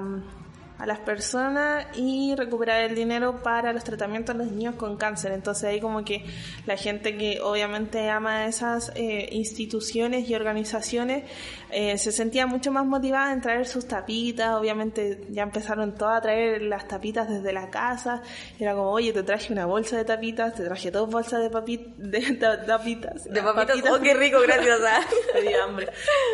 a 0.84 0.86
las 0.86 0.98
personas 1.00 1.86
y 1.96 2.34
recuperar 2.36 2.82
el 2.82 2.94
dinero 2.94 3.42
para 3.42 3.72
los 3.72 3.82
tratamientos 3.84 4.36
de 4.36 4.44
los 4.44 4.52
niños 4.52 4.74
con 4.76 4.96
cáncer. 4.98 5.32
Entonces 5.32 5.64
ahí 5.64 5.80
como 5.80 6.04
que 6.04 6.24
la 6.66 6.76
gente 6.76 7.16
que 7.16 7.40
obviamente 7.42 8.10
ama 8.10 8.44
esas 8.46 8.92
eh, 8.94 9.28
instituciones 9.32 10.28
y 10.28 10.34
organizaciones 10.34 11.24
eh, 11.70 11.96
se 11.96 12.12
sentía 12.12 12.46
mucho 12.46 12.70
más 12.70 12.84
motivada 12.84 13.32
en 13.32 13.40
traer 13.40 13.66
sus 13.66 13.88
tapitas. 13.88 14.50
Obviamente 14.60 15.24
ya 15.30 15.42
empezaron 15.42 15.94
todas 15.94 16.18
a 16.18 16.20
traer 16.20 16.60
las 16.62 16.86
tapitas 16.86 17.28
desde 17.30 17.52
la 17.54 17.70
casa. 17.70 18.22
Era 18.60 18.74
como, 18.74 18.90
oye, 18.90 19.12
te 19.14 19.22
traje 19.22 19.52
una 19.54 19.64
bolsa 19.66 19.96
de 19.96 20.04
tapitas, 20.04 20.54
te 20.54 20.64
traje 20.64 20.90
dos 20.90 21.08
bolsas 21.10 21.40
de, 21.42 21.48
papi 21.50 21.80
de 21.96 22.20
ta- 22.40 22.64
tapitas. 22.64 23.24
De 23.24 23.42
papitas, 23.42 23.78
oh, 23.90 24.00
qué 24.02 24.12
rico, 24.12 24.38
gracias. 24.42 24.80
ah. 24.86 25.00
Me 25.34 25.40
dio 25.42 25.64
hambre. 25.64 25.88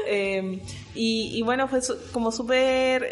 Eh, 0.09 0.61
y, 0.95 1.39
y 1.39 1.43
bueno, 1.43 1.69
fue 1.69 1.79
como 2.13 2.33
súper... 2.33 3.09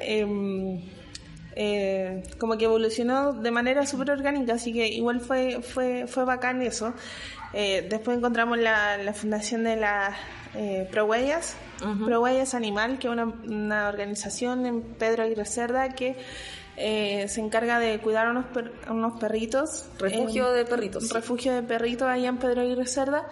eh, 1.61 2.23
como 2.39 2.57
que 2.57 2.65
evolucionó 2.67 3.33
de 3.33 3.51
manera 3.51 3.85
súper 3.85 4.13
orgánica, 4.13 4.55
así 4.55 4.73
que 4.73 4.87
igual 4.89 5.21
fue, 5.21 5.61
fue, 5.61 6.07
fue 6.07 6.25
bacán 6.25 6.63
eso. 6.63 6.95
Eh, 7.53 7.87
después 7.91 8.17
encontramos 8.17 8.59
la, 8.59 8.97
la 8.99 9.13
fundación 9.13 9.65
de 9.65 9.77
las 9.77 10.15
eh, 10.55 10.87
Prohuellas, 10.91 11.57
Prohuellas 12.05 12.55
Animal, 12.55 12.99
que 12.99 13.09
es 13.09 13.13
una, 13.13 13.25
una 13.25 13.89
organización 13.89 14.67
en 14.67 14.83
Pedro 14.83 15.25
Aguirre 15.25 15.45
Cerda 15.47 15.89
que 15.91 16.17
eh, 16.77 17.27
se 17.29 17.41
encarga 17.41 17.81
de 17.81 17.99
cuidar 17.99 18.27
a 18.29 18.31
unos, 18.31 18.45
per- 18.47 18.73
unos 18.89 19.19
perritos. 19.19 19.87
Refugio 19.99 20.53
eh, 20.55 20.59
de 20.59 20.65
perritos, 20.65 21.03
un 21.05 21.11
refugio 21.11 21.53
de 21.55 21.63
perritos 21.63 22.07
allá 22.09 22.29
en 22.29 22.37
Pedro 22.39 22.61
Aguirre 22.63 22.87
Cerda 22.87 23.27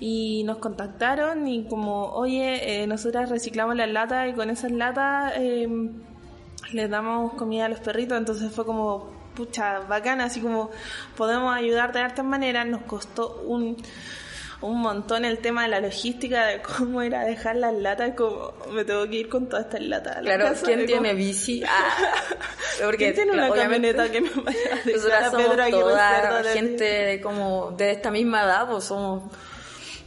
y 0.00 0.42
nos 0.44 0.58
contactaron 0.58 1.46
y 1.48 1.64
como, 1.66 2.06
oye, 2.12 2.82
eh, 2.82 2.86
nosotras 2.86 3.30
reciclamos 3.30 3.76
las 3.76 3.88
latas 3.88 4.28
y 4.28 4.32
con 4.34 4.50
esas 4.50 4.72
latas 4.72 5.32
eh, 5.36 5.68
les 6.72 6.88
damos 6.90 7.32
comida 7.34 7.66
a 7.66 7.68
los 7.68 7.80
perritos, 7.80 8.16
entonces 8.18 8.52
fue 8.52 8.64
como, 8.64 9.10
pucha, 9.34 9.80
bacana, 9.80 10.24
así 10.24 10.40
como 10.40 10.70
podemos 11.16 11.54
ayudarte 11.54 11.98
de 11.98 12.04
hartas 12.04 12.24
maneras, 12.24 12.66
nos 12.66 12.82
costó 12.82 13.42
un 13.46 13.76
un 14.62 14.78
montón 14.82 15.24
el 15.24 15.38
tema 15.38 15.62
de 15.62 15.68
la 15.70 15.80
logística 15.80 16.44
de 16.44 16.60
cómo 16.60 17.00
era 17.00 17.24
dejar 17.24 17.56
las 17.56 17.72
latas 17.72 18.12
como 18.14 18.52
me 18.70 18.84
tengo 18.84 19.08
que 19.08 19.16
ir 19.16 19.28
con 19.30 19.48
todas 19.48 19.64
estas 19.64 19.80
latas 19.80 20.16
la 20.16 20.22
Claro, 20.34 20.44
casa, 20.50 20.66
¿quién 20.66 20.80
de 20.80 20.84
tiene 20.84 21.08
como- 21.08 21.18
bici? 21.18 21.62
Ah, 21.66 21.96
porque 22.84 22.96
¿Quién 22.98 23.14
tiene 23.14 23.32
una 23.32 23.48
camioneta 23.54 24.10
que 24.12 24.20
me 24.20 24.28
vaya 24.28 24.58
a 24.74 24.86
dejar 24.86 25.24
a 25.24 25.30
Pedro 25.30 25.64
Cerda 25.64 26.28
toda 26.28 26.42
de- 26.42 26.52
gente 26.52 27.20
como 27.22 27.70
de 27.70 27.90
esta 27.92 28.10
misma 28.10 28.42
edad, 28.42 28.68
pues 28.68 28.84
somos 28.84 29.32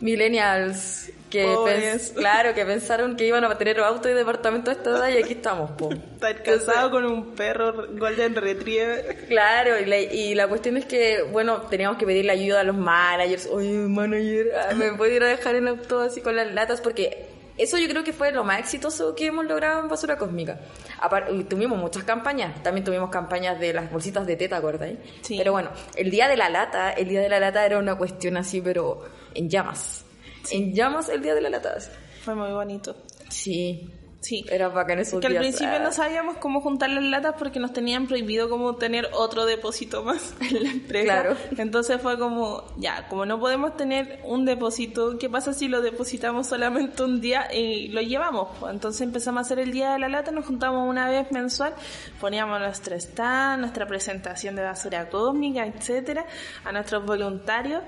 millennials 0.02 1.10
que 1.34 2.00
claro 2.14 2.54
que 2.54 2.64
pensaron 2.64 3.16
que 3.16 3.26
iban 3.26 3.44
a 3.44 3.58
tener 3.58 3.80
auto 3.80 4.08
y 4.08 4.14
departamento 4.14 4.70
a 4.70 4.74
esta 4.74 4.92
edad 4.92 5.10
y 5.10 5.18
aquí 5.18 5.34
estamos, 5.34 5.72
pues. 5.78 5.98
estar 5.98 6.44
casado 6.44 6.92
con 6.92 7.06
un 7.06 7.34
perro 7.34 7.88
Golden 7.98 8.36
Retriever 8.36 9.26
Claro, 9.28 9.80
y 9.80 9.86
la, 9.86 10.00
y 10.00 10.36
la 10.36 10.48
cuestión 10.48 10.78
es 10.78 10.86
que, 10.86 11.24
bueno, 11.24 11.62
teníamos 11.64 11.98
que 11.98 12.06
pedirle 12.06 12.32
ayuda 12.32 12.62
a 12.62 12.64
los 12.64 12.76
managers. 12.76 13.48
Oye, 13.52 13.74
manager, 13.74 14.52
ah, 14.56 14.74
¿me 14.76 14.94
puede 14.98 15.16
ir 15.16 15.24
a 15.24 15.28
dejar 15.28 15.56
en 15.56 15.68
auto 15.70 16.02
así 16.02 16.22
con 16.22 16.36
las 16.36 16.54
latas? 16.54 16.82
Porque 16.82 17.26
eso 17.58 17.80
yo 17.80 17.88
creo 17.88 18.04
que 18.04 18.14
fue 18.14 18.32
lo 18.32 18.44
más 18.44 18.60
exitoso 18.60 19.16
que 19.16 19.26
hemos 19.28 19.46
logrado 19.46 19.80
en 19.80 19.88
Basura 19.88 20.18
Cósmica. 20.18 20.60
Apar- 21.02 21.34
y 21.34 21.44
tuvimos 21.46 21.80
muchas 21.80 22.04
campañas. 22.04 22.62
También 22.62 22.84
tuvimos 22.86 23.10
campañas 23.10 23.60
de 23.60 23.74
las 23.74 23.92
bolsitas 23.92 24.28
de 24.28 24.36
teta, 24.36 24.58
¿acordáis? 24.58 24.98
Sí. 25.22 25.38
Pero 25.38 25.52
bueno, 25.52 25.72
el 25.96 26.12
día 26.12 26.28
de 26.28 26.38
la 26.38 26.50
lata, 26.50 26.92
el 26.92 27.08
día 27.08 27.22
de 27.22 27.30
la 27.30 27.40
lata 27.40 27.66
era 27.66 27.80
una 27.80 27.96
cuestión 27.96 28.38
así, 28.38 28.62
pero 28.62 29.04
en 29.34 29.50
llamas. 29.50 30.06
En 30.52 30.74
llamas 30.74 31.10
el 31.10 31.22
día 31.22 31.34
de 31.36 31.42
la 31.42 31.50
lata. 31.50 31.76
fue 32.24 32.36
muy 32.36 32.52
bonito 32.52 32.96
Sí. 33.30 33.90
sí 34.22 34.46
Era 34.50 34.70
bacán 34.70 35.00
esos 35.00 35.20
que 35.20 35.28
al 35.28 35.34
días. 35.34 35.44
principio 35.44 35.74
Ah. 35.76 35.80
no 35.80 35.92
sabíamos 35.92 36.38
cómo 36.38 36.62
juntar 36.62 36.90
las 36.92 37.04
latas 37.04 37.36
porque 37.38 37.60
nos 37.60 37.74
tenían 37.74 38.08
prohibido 38.08 38.50
como 38.50 38.76
tener 38.78 39.10
otro 39.14 39.46
depósito 39.46 40.04
más 40.04 40.34
en 40.42 40.64
la 40.64 40.70
empresa. 40.70 41.04
Claro. 41.24 41.36
Entonces 41.58 42.00
fue 42.02 42.18
como, 42.20 42.64
ya, 42.78 43.08
como 43.10 43.26
no 43.26 43.40
podemos 43.40 43.76
tener 43.76 44.22
un 44.24 44.46
depósito, 44.46 45.18
¿qué 45.18 45.30
pasa 45.30 45.52
si 45.54 45.68
lo 45.68 45.82
depositamos 45.82 46.48
solamente 46.48 47.04
un 47.04 47.20
día 47.20 47.54
y 47.54 47.88
lo 47.90 48.02
llevamos? 48.02 48.50
Pues 48.60 48.72
entonces 48.74 49.02
empezamos 49.02 49.40
a 49.40 49.42
hacer 49.42 49.60
el 49.60 49.72
día 49.72 49.92
de 49.94 50.00
la 50.00 50.08
lata, 50.10 50.32
nos 50.32 50.46
juntamos 50.46 50.88
una 50.90 51.10
vez 51.10 51.30
mensual, 51.32 51.74
poníamos 52.22 52.60
nuestro 52.60 52.96
stand, 52.96 53.60
nuestra 53.62 53.88
presentación 53.88 54.56
de 54.56 54.64
basura 54.64 55.10
cósmica, 55.10 55.66
etcétera, 55.66 56.26
a 56.64 56.72
nuestros 56.72 57.04
voluntarios. 57.06 57.82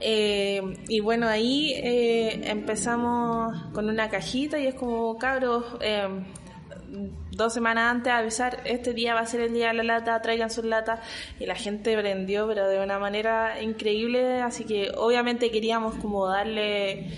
Eh, 0.00 0.62
y 0.88 1.00
bueno, 1.00 1.26
ahí 1.26 1.72
eh, 1.74 2.40
empezamos 2.44 3.56
con 3.72 3.88
una 3.88 4.08
cajita 4.08 4.58
y 4.58 4.66
es 4.66 4.74
como, 4.74 5.18
cabros, 5.18 5.64
eh, 5.80 6.08
dos 7.32 7.52
semanas 7.52 7.90
antes 7.90 8.12
avisar, 8.12 8.62
este 8.64 8.94
día 8.94 9.14
va 9.14 9.20
a 9.20 9.26
ser 9.26 9.40
el 9.40 9.52
día 9.52 9.68
de 9.68 9.74
la 9.74 9.82
lata, 9.82 10.20
traigan 10.22 10.50
sus 10.50 10.64
latas 10.64 11.00
y 11.38 11.46
la 11.46 11.54
gente 11.54 11.96
prendió, 11.96 12.46
pero 12.48 12.68
de 12.68 12.82
una 12.82 12.98
manera 12.98 13.60
increíble, 13.60 14.40
así 14.40 14.64
que 14.64 14.90
obviamente 14.96 15.50
queríamos 15.50 15.96
como 15.96 16.26
darle, 16.26 17.10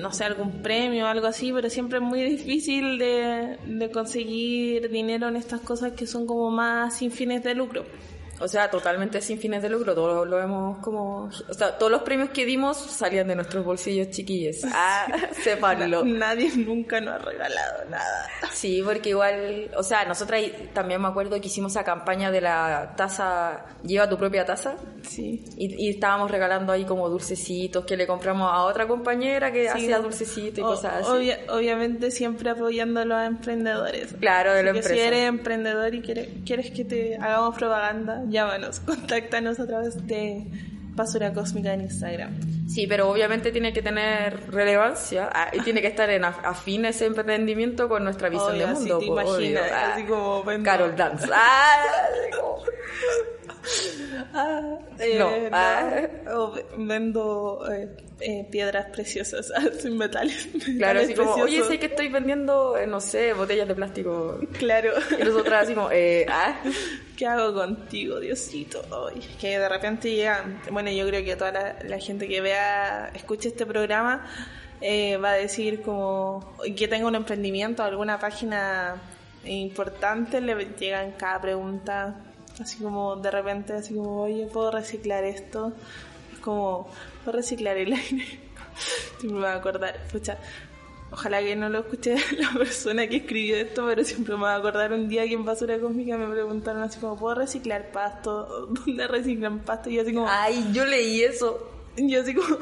no 0.00 0.12
sé, 0.12 0.24
algún 0.24 0.62
premio 0.62 1.04
o 1.04 1.08
algo 1.08 1.26
así, 1.26 1.52
pero 1.52 1.70
siempre 1.70 1.98
es 1.98 2.04
muy 2.04 2.22
difícil 2.22 2.98
de 2.98 3.90
conseguir 3.92 4.90
dinero 4.90 5.28
en 5.28 5.36
estas 5.36 5.60
cosas 5.60 5.92
que 5.92 6.06
son 6.06 6.26
como 6.26 6.50
más 6.50 6.96
sin 6.96 7.10
fines 7.10 7.42
de 7.42 7.54
lucro. 7.54 7.84
O 8.44 8.48
sea, 8.48 8.68
totalmente 8.70 9.20
sin 9.22 9.38
fines 9.38 9.62
de 9.62 9.70
lucro, 9.70 9.94
todo 9.94 10.24
lo 10.26 10.36
vemos 10.36 10.78
como... 10.78 11.30
O 11.48 11.54
sea, 11.54 11.78
todos 11.78 11.90
los 11.90 12.02
premios 12.02 12.28
que 12.28 12.44
dimos 12.44 12.76
salían 12.76 13.26
de 13.26 13.34
nuestros 13.36 13.64
bolsillos 13.64 14.10
chiquillos. 14.10 14.58
Ah, 14.72 15.06
sépanlo. 15.42 16.04
Nadie 16.04 16.50
nunca 16.56 17.00
nos 17.00 17.14
ha 17.14 17.18
regalado 17.18 17.84
nada. 17.88 18.28
Sí, 18.52 18.82
porque 18.84 19.08
igual, 19.10 19.70
o 19.76 19.82
sea, 19.82 20.04
nosotras 20.04 20.42
también 20.74 21.00
me 21.00 21.08
acuerdo 21.08 21.40
que 21.40 21.46
hicimos 21.46 21.72
esa 21.72 21.84
campaña 21.84 22.30
de 22.30 22.42
la 22.42 22.92
taza, 22.96 23.64
lleva 23.82 24.08
tu 24.08 24.18
propia 24.18 24.44
taza, 24.44 24.76
Sí. 25.02 25.44
y, 25.56 25.86
y 25.86 25.90
estábamos 25.90 26.30
regalando 26.30 26.72
ahí 26.72 26.84
como 26.84 27.08
dulcecitos 27.08 27.84
que 27.84 27.96
le 27.96 28.06
compramos 28.06 28.50
a 28.50 28.62
otra 28.64 28.86
compañera 28.86 29.52
que 29.52 29.62
Sí, 29.64 29.68
hacía 29.68 29.98
dulcecitos 30.00 30.58
y 30.58 30.62
o- 30.62 30.66
cosas 30.66 30.94
así. 31.00 31.10
obvia- 31.10 31.40
obviamente 31.50 32.10
siempre 32.10 32.50
apoyando 32.50 33.00
a 33.00 33.04
los 33.04 33.22
emprendedores. 33.26 34.14
Claro, 34.20 34.52
de 34.54 34.62
la 34.62 34.70
empresa. 34.70 34.90
Si 34.94 34.98
eres 35.00 35.28
emprendedor 35.28 35.94
y 35.94 36.00
quieres, 36.02 36.28
quieres 36.44 36.70
que 36.70 36.84
te 36.84 37.16
hagamos 37.16 37.54
propaganda, 37.56 38.22
llámanos, 38.34 38.80
contáctanos 38.80 39.58
a 39.60 39.66
través 39.66 40.06
de 40.06 40.44
Basura 40.96 41.32
Cósmica 41.32 41.72
en 41.74 41.82
Instagram. 41.82 42.32
Sí, 42.68 42.86
pero 42.86 43.08
obviamente 43.10 43.50
tiene 43.52 43.72
que 43.72 43.82
tener 43.82 44.50
relevancia 44.50 45.28
ah, 45.32 45.48
y 45.52 45.60
tiene 45.60 45.80
que 45.80 45.88
estar 45.88 46.08
en 46.10 46.22
af- 46.22 46.40
afín 46.44 46.84
ese 46.84 47.06
emprendimiento 47.06 47.88
con 47.88 48.04
nuestra 48.04 48.28
visión 48.28 48.50
Obvio, 48.52 48.66
de 48.66 48.72
así 48.72 48.80
mundo. 48.80 48.98
te 48.98 49.06
po, 49.06 49.12
imaginas, 49.12 49.62
obvio. 49.62 49.74
Ah, 49.74 49.92
así 49.94 50.04
como 50.04 50.44
vendo- 50.44 50.64
Carol 50.64 50.96
Dance. 50.96 51.28
Ah, 51.32 51.84
Ah, 54.34 54.60
eh, 54.98 55.16
No, 55.18 55.30
ah. 55.52 55.88
ve- 55.90 56.66
vendo 56.76 57.64
eh, 57.72 57.88
eh, 58.20 58.46
piedras 58.50 58.86
preciosas, 58.86 59.52
sin 59.80 59.96
metales. 59.96 60.48
Claro, 60.78 61.00
así 61.00 61.14
como, 61.14 61.34
oye, 61.34 61.62
sé 61.64 61.78
que 61.78 61.86
estoy 61.86 62.08
vendiendo, 62.08 62.76
eh, 62.76 62.86
no 62.86 63.00
sé, 63.00 63.32
botellas 63.32 63.68
de 63.68 63.74
plástico. 63.74 64.40
Claro. 64.58 64.92
Y 65.18 65.24
nosotras 65.24 65.64
así 65.64 65.74
como, 65.74 65.90
eh, 65.90 66.26
ah, 66.28 66.56
¿Qué 67.16 67.26
hago 67.26 67.54
contigo, 67.54 68.18
Diosito? 68.18 68.82
Ay, 68.90 69.20
que 69.40 69.58
de 69.58 69.68
repente 69.68 70.10
llega, 70.10 70.44
bueno, 70.72 70.90
yo 70.90 71.06
creo 71.06 71.24
que 71.24 71.36
toda 71.36 71.52
la, 71.52 71.76
la 71.84 71.98
gente 72.00 72.26
que 72.26 72.40
vea, 72.40 73.12
escuche 73.14 73.50
este 73.50 73.64
programa, 73.66 74.26
eh, 74.80 75.16
va 75.16 75.30
a 75.30 75.34
decir 75.34 75.80
como 75.82 76.56
que 76.76 76.88
tenga 76.88 77.06
un 77.06 77.14
emprendimiento, 77.14 77.84
alguna 77.84 78.18
página 78.18 78.96
importante, 79.44 80.40
le 80.40 80.56
llegan 80.76 81.12
cada 81.12 81.40
pregunta, 81.40 82.16
así 82.60 82.82
como 82.82 83.14
de 83.16 83.30
repente, 83.30 83.74
así 83.74 83.94
como, 83.94 84.22
oye, 84.22 84.46
¿puedo 84.52 84.72
reciclar 84.72 85.22
esto? 85.22 85.72
Como, 86.44 86.90
¿puedo 87.24 87.38
reciclar 87.38 87.76
el 87.78 87.92
aire? 87.92 88.40
Siempre 89.18 89.40
me 89.40 89.46
va 89.46 89.52
a 89.52 89.56
acordar, 89.56 89.96
escucha, 90.04 90.38
Ojalá 91.14 91.40
que 91.40 91.54
no 91.54 91.68
lo 91.68 91.78
escuche 91.80 92.16
la 92.38 92.52
persona 92.58 93.06
que 93.06 93.18
escribió 93.18 93.56
esto, 93.56 93.86
pero 93.86 94.02
siempre 94.02 94.34
me 94.34 94.42
va 94.42 94.54
a 94.54 94.56
acordar 94.56 94.92
un 94.92 95.08
día 95.08 95.24
que 95.24 95.34
en 95.34 95.44
Basura 95.44 95.78
Cósmica 95.78 96.18
me 96.18 96.26
preguntaron 96.26 96.82
así 96.82 96.98
como, 96.98 97.16
¿puedo 97.16 97.36
reciclar 97.36 97.92
pasto? 97.92 98.66
¿Dónde 98.86 99.06
reciclan 99.06 99.60
pasto? 99.60 99.90
Y 99.90 99.94
yo 99.94 100.02
así 100.02 100.12
como, 100.12 100.26
ay, 100.28 100.70
yo 100.72 100.84
leí 100.84 101.22
eso. 101.22 101.70
yo 101.96 102.20
así 102.20 102.34
como, 102.34 102.58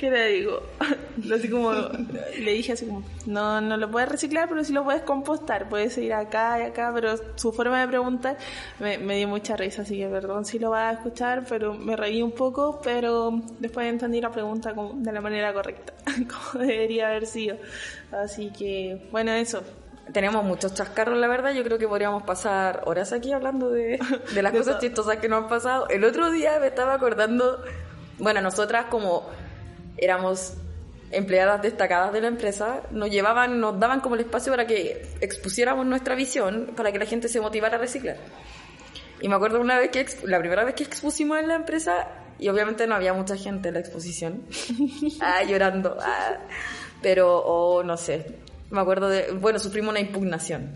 ¿Qué 0.00 0.10
le 0.10 0.28
digo? 0.28 0.62
Así 1.30 1.50
como, 1.50 1.72
le 1.72 2.52
dije 2.52 2.72
así 2.72 2.86
como, 2.86 3.02
no, 3.26 3.60
no 3.60 3.76
lo 3.76 3.90
puedes 3.90 4.08
reciclar, 4.08 4.48
pero 4.48 4.64
sí 4.64 4.72
lo 4.72 4.82
puedes 4.82 5.02
compostar, 5.02 5.68
puedes 5.68 5.98
ir 5.98 6.14
acá 6.14 6.58
y 6.58 6.62
acá, 6.62 6.90
pero 6.94 7.14
su 7.34 7.52
forma 7.52 7.82
de 7.82 7.86
preguntar 7.86 8.38
me, 8.78 8.96
me 8.96 9.18
dio 9.18 9.28
mucha 9.28 9.58
risa, 9.58 9.82
así 9.82 9.98
que 9.98 10.06
perdón 10.06 10.46
si 10.46 10.58
lo 10.58 10.70
vas 10.70 10.94
a 10.94 10.98
escuchar, 10.98 11.44
pero 11.46 11.74
me 11.74 11.96
reí 11.96 12.22
un 12.22 12.32
poco, 12.32 12.80
pero 12.82 13.42
después 13.58 13.86
entendí 13.88 14.22
la 14.22 14.30
pregunta 14.30 14.72
de 14.72 15.12
la 15.12 15.20
manera 15.20 15.52
correcta, 15.52 15.92
como 16.16 16.64
debería 16.64 17.08
haber 17.08 17.26
sido. 17.26 17.58
Así 18.10 18.50
que, 18.58 19.06
bueno, 19.12 19.32
eso, 19.32 19.62
tenemos 20.14 20.42
muchos 20.42 20.72
chascarros, 20.72 21.18
la 21.18 21.28
verdad. 21.28 21.52
Yo 21.52 21.62
creo 21.62 21.76
que 21.76 21.86
podríamos 21.86 22.22
pasar 22.22 22.84
horas 22.86 23.12
aquí 23.12 23.32
hablando 23.32 23.70
de, 23.70 24.00
de 24.34 24.42
las 24.42 24.52
cosas 24.56 24.78
chistosas 24.80 25.18
que 25.18 25.28
nos 25.28 25.42
han 25.42 25.50
pasado. 25.50 25.88
El 25.90 26.04
otro 26.04 26.30
día 26.30 26.58
me 26.58 26.68
estaba 26.68 26.94
acordando, 26.94 27.62
bueno, 28.18 28.40
nosotras 28.40 28.86
como 28.86 29.28
éramos 30.00 30.54
empleadas 31.12 31.62
destacadas 31.62 32.12
de 32.12 32.20
la 32.20 32.28
empresa, 32.28 32.82
nos 32.90 33.10
llevaban, 33.10 33.60
nos 33.60 33.78
daban 33.78 34.00
como 34.00 34.14
el 34.14 34.22
espacio 34.22 34.52
para 34.52 34.66
que 34.66 35.06
expusiéramos 35.20 35.86
nuestra 35.86 36.14
visión, 36.14 36.72
para 36.76 36.92
que 36.92 36.98
la 36.98 37.06
gente 37.06 37.28
se 37.28 37.40
motivara 37.40 37.76
a 37.76 37.80
reciclar. 37.80 38.16
Y 39.20 39.28
me 39.28 39.34
acuerdo 39.34 39.60
una 39.60 39.78
vez 39.78 39.90
que, 39.90 40.06
la 40.24 40.38
primera 40.38 40.64
vez 40.64 40.74
que 40.74 40.84
expusimos 40.84 41.38
en 41.38 41.48
la 41.48 41.56
empresa, 41.56 42.08
y 42.38 42.48
obviamente 42.48 42.86
no 42.86 42.94
había 42.94 43.12
mucha 43.12 43.36
gente 43.36 43.68
en 43.68 43.74
la 43.74 43.80
exposición, 43.80 44.44
ah, 45.20 45.42
llorando, 45.42 45.96
ah. 46.00 46.38
pero, 47.02 47.38
oh, 47.38 47.82
no 47.82 47.96
sé, 47.96 48.38
me 48.70 48.80
acuerdo 48.80 49.08
de, 49.08 49.32
bueno, 49.32 49.58
sufrimos 49.58 49.90
una 49.90 50.00
impugnación. 50.00 50.70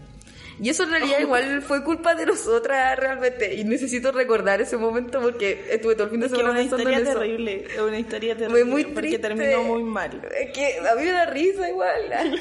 Y 0.60 0.68
eso 0.68 0.84
en 0.84 0.90
realidad 0.90 1.18
igual 1.20 1.62
fue 1.62 1.82
culpa 1.82 2.14
de 2.14 2.26
nosotras 2.26 2.98
realmente. 2.98 3.54
Y 3.54 3.64
necesito 3.64 4.12
recordar 4.12 4.60
ese 4.60 4.76
momento 4.76 5.20
porque 5.20 5.66
estuve 5.70 5.94
todo 5.94 6.04
el 6.04 6.10
fin 6.10 6.20
de 6.20 6.28
semana 6.28 6.60
es 6.60 6.72
una 6.72 6.82
historia 6.82 7.04
terrible, 7.04 7.66
una 7.80 7.98
historia 7.98 8.36
terrible. 8.36 8.60
Fue 8.60 8.64
muy 8.64 8.84
triste. 8.84 9.18
Porque 9.18 9.18
terminó 9.18 9.62
muy 9.64 9.82
mal. 9.82 10.22
Es 10.38 10.52
que 10.52 10.78
a 10.78 10.94
mí 10.94 11.04
me 11.04 11.12
da 11.12 11.26
risa 11.26 11.68
igual. 11.68 12.40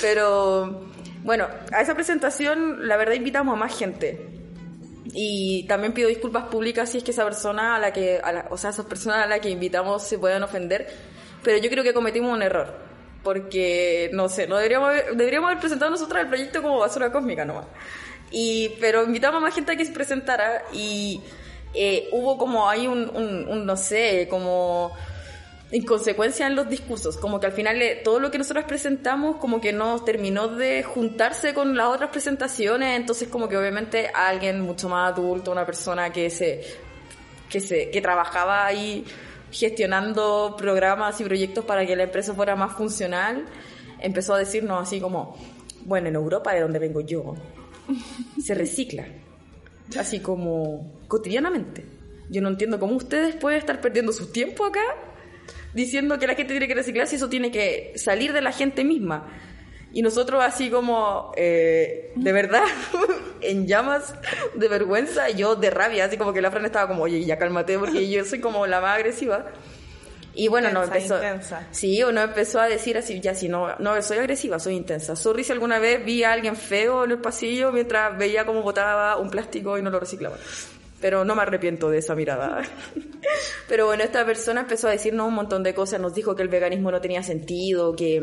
Pero 0.00 0.88
bueno, 1.22 1.46
a 1.72 1.80
esa 1.80 1.94
presentación 1.94 2.86
la 2.86 2.96
verdad 2.96 3.14
invitamos 3.14 3.54
a 3.54 3.56
más 3.56 3.76
gente. 3.76 4.26
Y 5.14 5.66
también 5.66 5.94
pido 5.94 6.08
disculpas 6.08 6.44
públicas 6.44 6.90
si 6.90 6.98
es 6.98 7.04
que 7.04 7.12
esa 7.12 7.24
persona 7.24 7.76
a 7.76 7.78
la 7.78 7.92
que, 7.92 8.20
o 8.50 8.58
sea, 8.58 8.70
esas 8.70 8.84
personas 8.84 9.24
a 9.24 9.26
las 9.26 9.40
que 9.40 9.48
invitamos 9.48 10.02
se 10.02 10.18
pueden 10.18 10.42
ofender. 10.42 10.86
Pero 11.42 11.58
yo 11.58 11.70
creo 11.70 11.82
que 11.82 11.94
cometimos 11.94 12.32
un 12.32 12.42
error 12.42 12.87
porque, 13.22 14.10
no 14.12 14.28
sé, 14.28 14.46
no 14.46 14.56
deberíamos 14.56 14.92
deberíamos 15.14 15.48
haber 15.48 15.60
presentado 15.60 15.90
nosotros 15.90 16.20
el 16.22 16.28
proyecto 16.28 16.62
como 16.62 16.78
basura 16.78 17.10
cósmica 17.10 17.44
nomás. 17.44 17.66
Y, 18.30 18.70
pero 18.80 19.04
invitamos 19.04 19.38
a 19.38 19.40
más 19.40 19.54
gente 19.54 19.72
a 19.72 19.76
que 19.76 19.84
se 19.84 19.92
presentara 19.92 20.64
y 20.72 21.20
eh, 21.74 22.08
hubo 22.12 22.38
como 22.38 22.68
ahí 22.68 22.86
un, 22.86 23.08
un, 23.14 23.66
no 23.66 23.76
sé, 23.76 24.26
como 24.28 24.92
inconsecuencia 25.70 26.46
en 26.46 26.56
los 26.56 26.68
discursos, 26.68 27.18
como 27.18 27.38
que 27.40 27.46
al 27.46 27.52
final 27.52 27.80
eh, 27.82 28.00
todo 28.02 28.20
lo 28.20 28.30
que 28.30 28.38
nosotros 28.38 28.64
presentamos 28.64 29.36
como 29.36 29.60
que 29.60 29.72
no 29.72 30.02
terminó 30.02 30.48
de 30.48 30.82
juntarse 30.82 31.52
con 31.52 31.76
las 31.76 31.88
otras 31.88 32.10
presentaciones, 32.10 32.96
entonces 32.98 33.28
como 33.28 33.48
que 33.48 33.56
obviamente 33.56 34.10
alguien 34.14 34.60
mucho 34.62 34.88
más 34.88 35.12
adulto, 35.12 35.52
una 35.52 35.66
persona 35.66 36.10
que 36.10 36.30
se 36.30 36.62
que 37.50 37.60
se 37.60 37.90
que 37.90 38.00
trabajaba 38.00 38.64
ahí 38.66 39.04
gestionando 39.50 40.54
programas 40.56 41.20
y 41.20 41.24
proyectos 41.24 41.64
para 41.64 41.86
que 41.86 41.96
la 41.96 42.04
empresa 42.04 42.34
fuera 42.34 42.56
más 42.56 42.74
funcional, 42.74 43.46
empezó 44.00 44.34
a 44.34 44.38
decirnos 44.38 44.82
así 44.82 45.00
como, 45.00 45.36
bueno, 45.84 46.08
en 46.08 46.14
Europa, 46.14 46.52
de 46.52 46.60
donde 46.60 46.78
vengo 46.78 47.00
yo, 47.00 47.34
se 48.42 48.54
recicla, 48.54 49.06
así 49.98 50.20
como 50.20 51.00
cotidianamente. 51.08 51.84
Yo 52.30 52.42
no 52.42 52.48
entiendo 52.48 52.78
cómo 52.78 52.96
ustedes 52.96 53.36
pueden 53.36 53.58
estar 53.58 53.80
perdiendo 53.80 54.12
su 54.12 54.30
tiempo 54.30 54.66
acá 54.66 54.82
diciendo 55.72 56.18
que 56.18 56.26
la 56.26 56.34
gente 56.34 56.52
tiene 56.52 56.68
que 56.68 56.74
reciclar 56.74 57.06
si 57.06 57.16
eso 57.16 57.28
tiene 57.28 57.50
que 57.50 57.92
salir 57.96 58.32
de 58.32 58.40
la 58.40 58.52
gente 58.52 58.84
misma. 58.84 59.26
Y 59.92 60.02
nosotros 60.02 60.42
así 60.44 60.70
como, 60.70 61.32
eh, 61.36 62.12
de 62.14 62.32
verdad, 62.32 62.64
en 63.40 63.66
llamas 63.66 64.14
de 64.54 64.68
vergüenza, 64.68 65.30
yo 65.30 65.56
de 65.56 65.70
rabia, 65.70 66.04
así 66.04 66.18
como 66.18 66.32
que 66.32 66.42
la 66.42 66.50
Fran 66.50 66.66
estaba 66.66 66.88
como, 66.88 67.04
oye, 67.04 67.24
ya 67.24 67.38
cálmate, 67.38 67.78
porque 67.78 68.08
yo 68.08 68.24
soy 68.24 68.40
como 68.40 68.66
la 68.66 68.80
más 68.80 68.96
agresiva. 68.96 69.46
Y 70.34 70.46
bueno, 70.46 70.70
no 70.70 70.84
empezó. 70.84 71.16
Intensa. 71.16 71.66
Sí, 71.72 72.02
uno 72.04 72.20
empezó 72.22 72.60
a 72.60 72.68
decir 72.68 72.96
así, 72.96 73.20
ya 73.20 73.34
si 73.34 73.48
no, 73.48 73.74
no 73.78 74.00
soy 74.02 74.18
agresiva, 74.18 74.60
soy 74.60 74.76
intensa. 74.76 75.16
Sorry 75.16 75.42
si 75.42 75.50
alguna 75.50 75.80
vez 75.80 76.04
vi 76.04 76.22
a 76.22 76.32
alguien 76.32 76.54
feo 76.54 77.04
en 77.04 77.10
el 77.10 77.18
pasillo 77.18 77.72
mientras 77.72 78.16
veía 78.16 78.46
cómo 78.46 78.62
botaba 78.62 79.16
un 79.16 79.30
plástico 79.30 79.78
y 79.78 79.82
no 79.82 79.90
lo 79.90 79.98
reciclaba. 79.98 80.36
Pero 81.00 81.24
no 81.24 81.34
me 81.34 81.42
arrepiento 81.42 81.90
de 81.90 81.98
esa 81.98 82.14
mirada. 82.14 82.62
Pero 83.68 83.86
bueno, 83.86 84.04
esta 84.04 84.24
persona 84.24 84.60
empezó 84.60 84.86
a 84.86 84.92
decirnos 84.92 85.26
un 85.26 85.34
montón 85.34 85.64
de 85.64 85.74
cosas, 85.74 86.00
nos 86.00 86.14
dijo 86.14 86.36
que 86.36 86.42
el 86.42 86.48
veganismo 86.48 86.92
no 86.92 87.00
tenía 87.00 87.24
sentido, 87.24 87.96
que 87.96 88.22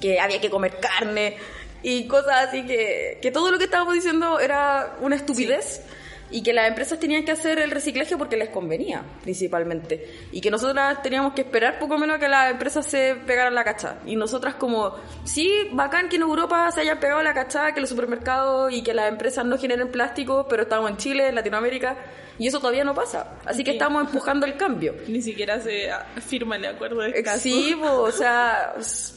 que 0.00 0.20
había 0.20 0.40
que 0.40 0.50
comer 0.50 0.78
carne 0.80 1.36
y 1.82 2.06
cosas 2.08 2.48
así 2.48 2.66
que, 2.66 3.18
que 3.22 3.30
todo 3.30 3.50
lo 3.50 3.58
que 3.58 3.64
estábamos 3.64 3.94
diciendo 3.94 4.40
era 4.40 4.96
una 5.00 5.16
estupidez. 5.16 5.82
Y 6.30 6.42
que 6.42 6.52
las 6.52 6.68
empresas 6.68 6.98
tenían 6.98 7.24
que 7.24 7.32
hacer 7.32 7.58
el 7.58 7.70
reciclaje 7.70 8.16
porque 8.16 8.36
les 8.36 8.48
convenía, 8.50 9.02
principalmente. 9.22 10.12
Y 10.32 10.40
que 10.40 10.50
nosotras 10.50 11.02
teníamos 11.02 11.34
que 11.34 11.42
esperar 11.42 11.78
poco 11.78 11.98
menos 11.98 12.18
que 12.18 12.28
las 12.28 12.50
empresas 12.50 12.86
se 12.86 13.14
pegaran 13.26 13.54
la 13.54 13.64
cacha. 13.64 13.98
Y 14.06 14.16
nosotras 14.16 14.54
como, 14.56 14.94
sí, 15.24 15.50
bacán 15.72 16.08
que 16.08 16.16
en 16.16 16.22
Europa 16.22 16.70
se 16.72 16.80
hayan 16.80 16.98
pegado 16.98 17.22
la 17.22 17.34
cacha, 17.34 17.72
que 17.72 17.80
los 17.80 17.90
supermercados 17.90 18.72
y 18.72 18.82
que 18.82 18.94
las 18.94 19.08
empresas 19.08 19.44
no 19.44 19.58
generen 19.58 19.90
plástico, 19.90 20.46
pero 20.48 20.62
estamos 20.62 20.90
en 20.90 20.96
Chile, 20.96 21.28
en 21.28 21.34
Latinoamérica, 21.34 21.96
y 22.38 22.46
eso 22.46 22.58
todavía 22.58 22.84
no 22.84 22.94
pasa. 22.94 23.38
Así 23.44 23.64
que 23.64 23.72
estamos 23.72 24.06
empujando 24.06 24.46
el 24.46 24.56
cambio. 24.56 24.94
Ni 25.08 25.22
siquiera 25.22 25.60
se 25.60 25.90
firma 26.20 26.56
el 26.56 26.66
acuerdo 26.66 27.00
de 27.00 27.22
caso. 27.22 27.40
Sí, 27.40 27.74
o 27.82 28.10
sea, 28.10 28.74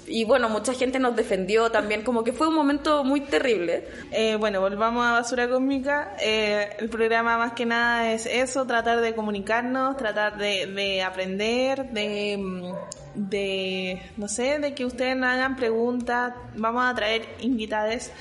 y 0.08 0.24
bueno, 0.24 0.50
mucha 0.50 0.74
gente 0.74 1.00
nos 1.00 1.16
defendió 1.16 1.70
también, 1.70 2.04
como 2.04 2.24
que 2.24 2.34
fue 2.34 2.48
un 2.48 2.56
momento 2.56 3.04
muy 3.04 3.22
terrible. 3.22 3.88
Eh, 4.12 4.36
bueno, 4.40 4.62
volvamos 4.62 5.06
a 5.06 5.14
Basura 5.14 5.50
Cósmica. 5.50 6.16
Eh, 6.22 6.70
el 6.80 6.90
programa 7.00 7.38
más 7.38 7.54
que 7.54 7.66
nada 7.66 8.12
es 8.12 8.26
eso, 8.26 8.68
tratar 8.68 9.00
de 9.00 9.16
comunicarnos, 9.16 9.96
tratar 9.96 10.38
de, 10.38 10.68
de 10.68 11.02
aprender, 11.02 11.90
de, 11.92 12.38
mm, 12.38 13.30
de, 13.30 14.02
no 14.18 14.28
sé, 14.28 14.60
de 14.60 14.74
que 14.74 14.84
ustedes 14.84 15.16
nos 15.16 15.30
hagan 15.30 15.56
preguntas. 15.56 16.34
Vamos 16.58 16.84
a 16.84 16.94
traer 16.94 17.26
invitados 17.40 18.12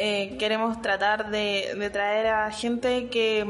eh, 0.00 0.36
queremos 0.38 0.80
tratar 0.80 1.28
de, 1.28 1.90
traer 1.92 2.28
a 2.28 2.52
gente 2.52 3.08
que, 3.08 3.44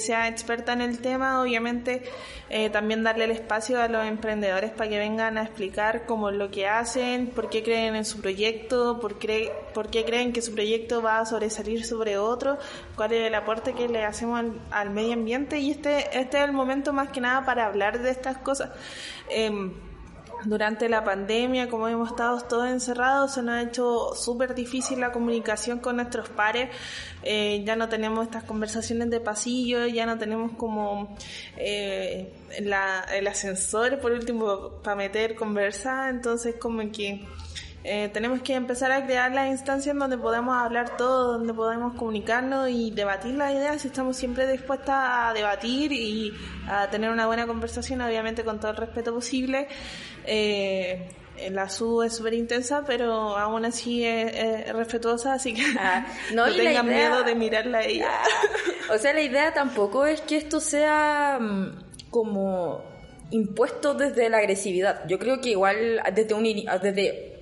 sea 0.00 0.26
experta 0.26 0.72
en 0.72 0.80
el 0.80 0.98
tema, 0.98 1.40
obviamente 1.40 2.02
eh, 2.50 2.70
también 2.70 3.04
darle 3.04 3.26
el 3.26 3.30
espacio 3.30 3.80
a 3.80 3.86
los 3.86 4.04
emprendedores 4.04 4.72
para 4.72 4.90
que 4.90 4.98
vengan 4.98 5.38
a 5.38 5.44
explicar 5.44 6.04
cómo 6.04 6.32
lo 6.32 6.50
que 6.50 6.66
hacen, 6.66 7.28
por 7.28 7.50
qué 7.50 7.62
creen 7.62 7.94
en 7.94 8.04
su 8.04 8.20
proyecto, 8.20 8.98
por, 8.98 9.16
qué 9.16 10.04
creen 10.04 10.32
que 10.32 10.42
su 10.42 10.52
proyecto 10.52 11.02
va 11.02 11.20
a 11.20 11.24
sobresalir 11.24 11.84
sobre 11.84 12.18
otro, 12.18 12.58
cuál 12.96 13.12
es 13.12 13.24
el 13.28 13.34
aporte 13.36 13.74
que 13.74 13.88
le 13.88 14.04
hacemos 14.04 14.44
al, 14.72 14.90
medio 14.90 15.12
ambiente 15.12 15.60
y 15.60 15.70
este, 15.70 16.18
este 16.18 16.38
es 16.38 16.44
el 16.44 16.52
momento 16.52 16.92
más 16.92 17.10
que 17.10 17.20
nada 17.20 17.46
para 17.46 17.66
hablar 17.66 18.00
de 18.00 18.10
estas 18.10 18.38
cosas. 18.38 18.70
Em, 19.30 19.72
durante 20.46 20.88
la 20.88 21.02
pandemia, 21.04 21.68
como 21.68 21.88
hemos 21.88 22.10
estado 22.10 22.40
todos 22.42 22.68
encerrados, 22.68 23.34
se 23.34 23.42
nos 23.42 23.54
ha 23.54 23.62
hecho 23.62 24.14
súper 24.14 24.54
difícil 24.54 25.00
la 25.00 25.12
comunicación 25.12 25.80
con 25.80 25.96
nuestros 25.96 26.28
pares. 26.28 26.70
Eh, 27.22 27.62
ya 27.66 27.74
no 27.74 27.88
tenemos 27.88 28.24
estas 28.24 28.44
conversaciones 28.44 29.10
de 29.10 29.20
pasillo, 29.20 29.86
ya 29.86 30.06
no 30.06 30.18
tenemos 30.18 30.52
como 30.52 31.16
eh, 31.56 32.32
el 32.50 33.26
ascensor, 33.26 33.98
por 34.00 34.12
último, 34.12 34.80
para 34.82 34.96
meter 34.96 35.34
conversa. 35.34 36.08
Entonces, 36.08 36.54
como 36.60 36.90
que 36.92 37.26
eh, 37.88 38.10
tenemos 38.12 38.42
que 38.42 38.54
empezar 38.54 38.90
a 38.90 39.06
crear 39.06 39.30
las 39.30 39.48
instancias 39.48 39.96
donde 39.96 40.18
podamos 40.18 40.56
hablar 40.56 40.96
todo, 40.96 41.34
donde 41.38 41.54
podemos 41.54 41.94
comunicarnos 41.94 42.68
y 42.68 42.90
debatir 42.90 43.34
las 43.34 43.52
ideas. 43.52 43.84
Estamos 43.84 44.16
siempre 44.16 44.50
dispuestas 44.50 44.96
a 44.98 45.32
debatir 45.32 45.92
y 45.92 46.32
a 46.68 46.90
tener 46.90 47.10
una 47.10 47.28
buena 47.28 47.46
conversación, 47.46 48.00
obviamente 48.00 48.42
con 48.42 48.58
todo 48.58 48.72
el 48.72 48.76
respeto 48.76 49.14
posible. 49.14 49.68
Eh, 50.24 51.08
la 51.52 51.68
SU 51.68 52.02
es 52.02 52.16
súper 52.16 52.34
intensa, 52.34 52.82
pero 52.84 53.38
aún 53.38 53.64
así 53.64 54.04
es, 54.04 54.72
respetuosa, 54.72 55.34
así 55.34 55.54
que 55.54 55.62
ah, 55.78 56.08
no, 56.34 56.52
tengan 56.52 56.88
miedo 56.88 57.22
de 57.22 57.36
mirarla 57.36 57.78
a 57.78 57.84
ella. 57.84 58.08
Ah, 58.10 58.94
o 58.94 58.98
sea, 58.98 59.12
la 59.12 59.22
idea 59.22 59.54
tampoco 59.54 60.06
es 60.06 60.22
que 60.22 60.38
esto 60.38 60.58
sea 60.58 61.38
mm, 61.40 62.10
como 62.10 62.82
impuesto 63.30 63.94
desde 63.94 64.28
la 64.28 64.38
agresividad. 64.38 65.06
Yo 65.06 65.20
creo 65.20 65.40
que 65.40 65.50
igual 65.50 66.02
desde 66.12 66.34
un 66.34 66.42
desde 66.82 67.35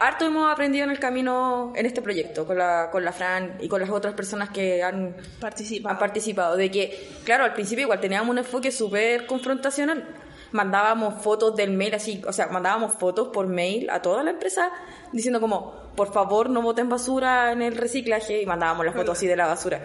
harto 0.00 0.24
hemos 0.24 0.50
aprendido 0.50 0.84
en 0.84 0.90
el 0.90 0.98
camino 0.98 1.72
en 1.76 1.86
este 1.86 2.02
proyecto, 2.02 2.46
con 2.46 2.58
la, 2.58 2.88
con 2.90 3.04
la 3.04 3.12
Fran 3.12 3.58
y 3.60 3.68
con 3.68 3.80
las 3.80 3.90
otras 3.90 4.14
personas 4.14 4.50
que 4.50 4.82
han 4.82 5.14
participado. 5.38 5.92
han 5.92 5.98
participado. 5.98 6.56
De 6.56 6.70
que, 6.70 7.08
claro, 7.24 7.44
al 7.44 7.52
principio 7.52 7.82
igual 7.82 8.00
teníamos 8.00 8.30
un 8.30 8.38
enfoque 8.38 8.72
súper 8.72 9.26
confrontacional. 9.26 10.04
Mandábamos 10.52 11.22
fotos 11.22 11.54
del 11.54 11.70
mail 11.70 11.94
así, 11.94 12.20
o 12.26 12.32
sea, 12.32 12.48
mandábamos 12.48 12.94
fotos 12.94 13.28
por 13.28 13.46
mail 13.46 13.88
a 13.88 14.02
toda 14.02 14.24
la 14.24 14.30
empresa 14.30 14.72
diciendo 15.12 15.40
como, 15.40 15.92
por 15.94 16.12
favor 16.12 16.50
no 16.50 16.60
boten 16.60 16.88
basura 16.88 17.52
en 17.52 17.62
el 17.62 17.76
reciclaje 17.76 18.42
y 18.42 18.46
mandábamos 18.46 18.84
las 18.84 18.96
fotos 18.96 19.16
así 19.16 19.28
de 19.28 19.36
la 19.36 19.46
basura. 19.46 19.80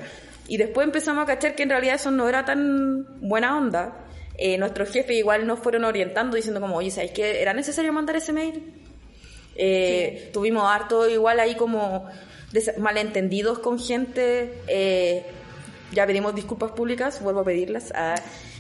Y 0.48 0.58
después 0.58 0.86
empezamos 0.86 1.24
a 1.24 1.28
cachar 1.28 1.54
que 1.54 1.64
en 1.64 1.70
realidad 1.70 1.96
eso 1.96 2.10
no 2.10 2.28
era 2.28 2.46
tan 2.46 3.06
buena 3.20 3.58
onda 3.58 4.06
eh, 4.38 4.58
nuestros 4.58 4.90
jefes 4.92 5.16
igual 5.16 5.48
nos 5.48 5.60
fueron 5.60 5.86
orientando 5.86 6.36
diciendo 6.36 6.60
como, 6.60 6.76
oye, 6.76 6.92
¿sabes 6.92 7.12
qué? 7.12 7.42
¿Era 7.42 7.54
necesario 7.54 7.94
mandar 7.94 8.16
ese 8.18 8.34
mail? 8.34 8.74
Eh, 9.56 10.30
Tuvimos 10.34 10.64
harto 10.70 11.08
igual 11.10 11.40
ahí 11.40 11.56
como 11.56 12.06
malentendidos 12.78 13.60
con 13.60 13.80
gente. 13.80 14.62
eh, 14.68 15.26
ya 15.92 16.06
pedimos 16.06 16.36
disculpas 16.36 16.72
públicas, 16.72 17.22
vuelvo 17.22 17.42
a 17.42 17.44
pedirlas. 17.46 17.92
ah, 17.96 18.16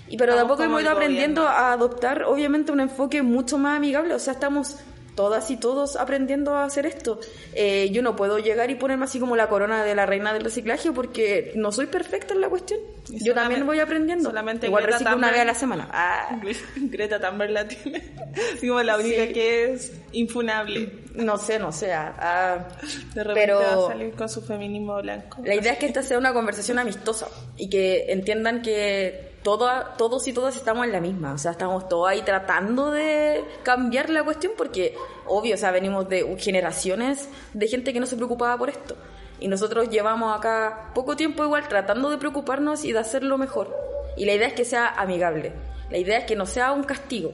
y 0.07 0.17
pero 0.17 0.33
de 0.33 0.39
a 0.39 0.41
Estamos 0.43 0.57
poco 0.57 0.63
hemos 0.63 0.81
ido 0.81 0.91
aprendiendo 0.91 1.41
gobierno. 1.41 1.65
a 1.65 1.73
adoptar, 1.73 2.23
obviamente, 2.23 2.71
un 2.71 2.79
enfoque 2.79 3.21
mucho 3.23 3.57
más 3.57 3.75
amigable. 3.77 4.13
O 4.13 4.19
sea, 4.19 4.33
estamos 4.33 4.77
todas 5.15 5.49
y 5.51 5.57
todos 5.57 5.95
aprendiendo 5.95 6.55
a 6.55 6.65
hacer 6.65 6.85
esto. 6.85 7.19
Eh, 7.53 7.89
yo 7.91 8.01
no 8.01 8.15
puedo 8.15 8.37
llegar 8.39 8.69
y 8.69 8.75
ponerme 8.75 9.05
así 9.05 9.19
como 9.19 9.35
la 9.35 9.47
corona 9.49 9.83
de 9.83 9.95
la 9.95 10.05
reina 10.05 10.33
del 10.33 10.43
reciclaje 10.43 10.91
porque 10.91 11.51
no 11.55 11.71
soy 11.71 11.85
perfecta 11.87 12.33
en 12.33 12.41
la 12.41 12.49
cuestión. 12.49 12.79
Y 13.09 13.23
Yo 13.25 13.33
también 13.33 13.65
voy 13.65 13.79
aprendiendo. 13.79 14.29
solamente 14.29 14.67
Igual 14.67 14.83
Greta 14.83 14.97
reciclo 14.97 15.17
una 15.17 15.31
vez 15.31 15.39
a 15.41 15.45
la 15.45 15.55
semana. 15.55 15.87
Ah, 15.91 16.39
Greta 16.75 17.19
Thunberg 17.19 17.51
la 17.51 17.67
tiene. 17.67 18.03
Así 18.57 18.67
como 18.67 18.81
la 18.83 18.97
única 18.97 19.25
Sí. 19.27 19.33
que 19.33 19.73
es 19.73 19.93
infunable. 20.11 20.91
no 21.15 21.37
sé, 21.37 21.59
no 21.59 21.71
sé. 21.71 21.93
ah, 21.93 22.13
ah, 22.19 22.67
De 23.13 23.23
repente 23.23 23.33
pero 23.41 23.59
va 23.59 23.85
a 23.85 23.87
salir 23.89 24.11
con 24.15 24.27
su 24.27 24.41
feminismo 24.41 25.01
blanco. 25.01 25.41
La 25.45 25.55
idea 25.55 25.73
es 25.73 25.77
que 25.79 25.85
esta 25.85 26.01
sea 26.03 26.17
una 26.17 26.33
conversación 26.33 26.77
amistosa 26.79 27.27
y 27.57 27.69
que 27.69 28.11
entiendan 28.11 28.61
que 28.61 29.24
toda- 29.45 29.93
todos 29.95 30.27
y 30.27 30.33
todas 30.33 30.55
estamos 30.55 30.85
en 30.85 30.91
la 30.91 30.99
misma. 30.99 31.33
O 31.33 31.37
sea, 31.37 31.51
estamos 31.51 31.87
todos 31.87 32.09
ahí 32.09 32.23
tratando 32.23 32.89
de 32.89 33.45
cambiar 33.61 34.09
la 34.09 34.23
cuestión 34.23 34.53
porque, 34.57 34.95
obvio, 35.27 35.53
o 35.53 35.57
sea, 35.57 35.69
venimos 35.69 36.09
de 36.09 36.35
generaciones 36.39 37.29
de 37.53 37.67
gente 37.67 37.93
que 37.93 37.99
no 37.99 38.07
se 38.07 38.15
preocupaba 38.15 38.57
por 38.57 38.69
esto. 38.69 38.97
Y 39.39 39.47
nosotros 39.47 39.89
llevamos 39.91 40.35
acá 40.35 40.89
poco 40.95 41.15
tiempo 41.15 41.43
igual 41.43 41.67
tratando 41.67 42.09
de 42.09 42.17
preocuparnos 42.17 42.83
y 42.85 42.91
de 42.91 42.97
hacerlo 42.97 43.37
mejor. 43.37 43.71
Y 44.17 44.25
la 44.25 44.33
idea 44.33 44.47
es 44.47 44.53
que 44.55 44.65
sea 44.65 44.87
amigable. 44.87 45.53
La 45.91 45.99
idea 45.99 46.17
es 46.17 46.25
que 46.25 46.35
no 46.35 46.47
sea 46.47 46.71
un 46.71 46.83
castigo. 46.83 47.31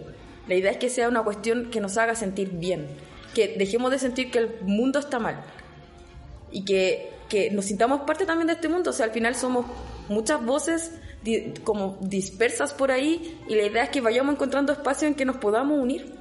La 0.49 0.55
idea 0.55 0.71
es 0.71 0.77
que 0.77 0.89
sea 0.89 1.07
una 1.07 1.23
cuestión 1.23 1.71
que 1.71 1.79
nos 1.79 1.97
haga 1.97 2.15
sentir 2.15 2.49
bien. 2.49 2.87
Que 3.33 3.55
dejemos 3.57 3.89
de 3.89 3.99
sentir 3.99 4.31
que 4.31 4.39
el 4.39 4.59
mundo 4.63 4.99
está 4.99 5.17
mal 5.17 5.41
y 6.51 6.65
que, 6.65 7.13
que 7.29 7.49
nos 7.51 7.63
sintamos 7.63 8.01
parte 8.01 8.25
también 8.25 8.47
de 8.47 8.53
este 8.53 8.67
mundo. 8.67 8.89
O 8.89 8.93
sea, 8.93 9.05
al 9.05 9.11
final 9.13 9.33
somos 9.35 9.65
muchas 10.09 10.43
voces 10.43 10.91
di- 11.23 11.53
como 11.63 11.97
dispersas 12.01 12.73
por 12.73 12.91
ahí 12.91 13.39
y 13.47 13.55
la 13.55 13.63
idea 13.63 13.83
es 13.83 13.89
que 13.89 14.01
vayamos 14.01 14.35
encontrando 14.35 14.71
espacios 14.73 15.09
en 15.11 15.15
que 15.15 15.25
nos 15.25 15.37
podamos 15.37 15.79
unir 15.79 16.13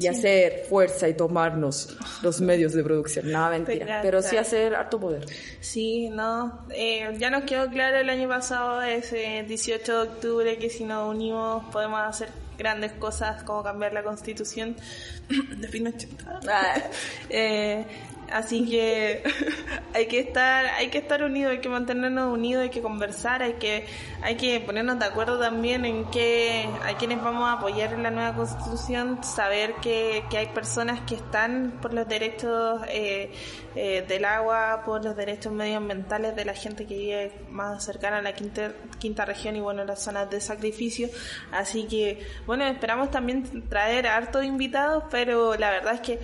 y 0.00 0.06
hacer 0.06 0.66
fuerza 0.68 1.08
y 1.08 1.14
tomarnos 1.14 1.96
los 2.22 2.40
medios 2.50 2.72
de 2.72 2.84
producción. 2.84 3.32
Nada, 3.32 3.50
mentira. 3.50 3.98
Pero 4.00 4.22
sí 4.22 4.36
hacer 4.36 4.74
harto 4.76 5.00
poder. 5.00 5.26
Sí, 5.60 6.08
no. 6.08 6.66
eh, 6.70 7.16
ya 7.18 7.30
nos 7.30 7.42
quedó 7.44 7.68
claro 7.68 7.96
el 7.98 8.08
año 8.08 8.28
pasado, 8.28 8.80
ese 8.82 9.44
18 9.48 9.92
de 10.04 10.08
octubre, 10.08 10.58
que 10.58 10.70
si 10.70 10.84
nos 10.84 11.10
unimos 11.12 11.64
podemos 11.72 12.00
hacer 12.00 12.28
grandes 12.56 12.92
cosas 12.92 13.42
como 13.44 13.62
cambiar 13.64 13.92
la 13.92 14.02
constitución 14.04 14.76
de 15.58 15.68
Pinochet. 15.68 16.10
Ah. 16.48 16.74
Eh, 17.30 17.84
así 18.32 18.68
que 18.68 19.22
hay 19.94 20.06
que 20.06 20.20
estar, 20.20 20.66
hay 20.66 20.88
que 20.88 20.98
estar 20.98 21.22
unidos, 21.22 21.52
hay 21.52 21.60
que 21.60 21.68
mantenernos 21.68 22.32
unidos, 22.32 22.62
hay 22.62 22.70
que 22.70 22.82
conversar, 22.82 23.42
hay 23.42 23.54
que, 23.54 23.86
hay 24.22 24.36
que 24.36 24.60
ponernos 24.60 24.98
de 24.98 25.04
acuerdo 25.04 25.38
también 25.38 25.84
en 25.84 26.04
que 26.10 26.68
a 26.84 26.96
quienes 26.96 27.22
vamos 27.22 27.48
a 27.48 27.52
apoyar 27.54 27.92
en 27.92 28.02
la 28.02 28.10
nueva 28.10 28.34
constitución, 28.34 29.22
saber 29.22 29.74
que, 29.82 30.24
que 30.30 30.38
hay 30.38 30.46
personas 30.46 31.00
que 31.00 31.14
están 31.14 31.78
por 31.80 31.94
los 31.94 32.08
derechos 32.08 32.80
eh, 32.88 33.32
eh, 33.74 34.04
del 34.08 34.24
agua, 34.24 34.82
por 34.84 35.04
los 35.04 35.14
derechos 35.16 35.52
medioambientales 35.52 36.34
de 36.34 36.44
la 36.44 36.54
gente 36.54 36.86
que 36.86 36.94
vive 36.94 37.32
más 37.50 37.84
cercana 37.84 38.18
a 38.18 38.22
la 38.22 38.32
quinta, 38.32 38.72
quinta 38.98 39.24
región 39.24 39.56
y 39.56 39.60
bueno, 39.60 39.84
las 39.84 40.02
zonas 40.02 40.28
de 40.30 40.40
sacrificio. 40.40 41.08
Así 41.52 41.84
que 41.84 42.26
bueno, 42.46 42.64
esperamos 42.64 43.10
también 43.10 43.68
traer 43.68 44.06
a 44.06 44.16
hartos 44.16 44.44
invitados, 44.44 45.04
pero 45.10 45.54
la 45.56 45.70
verdad 45.70 45.94
es 45.94 46.00
que 46.00 46.18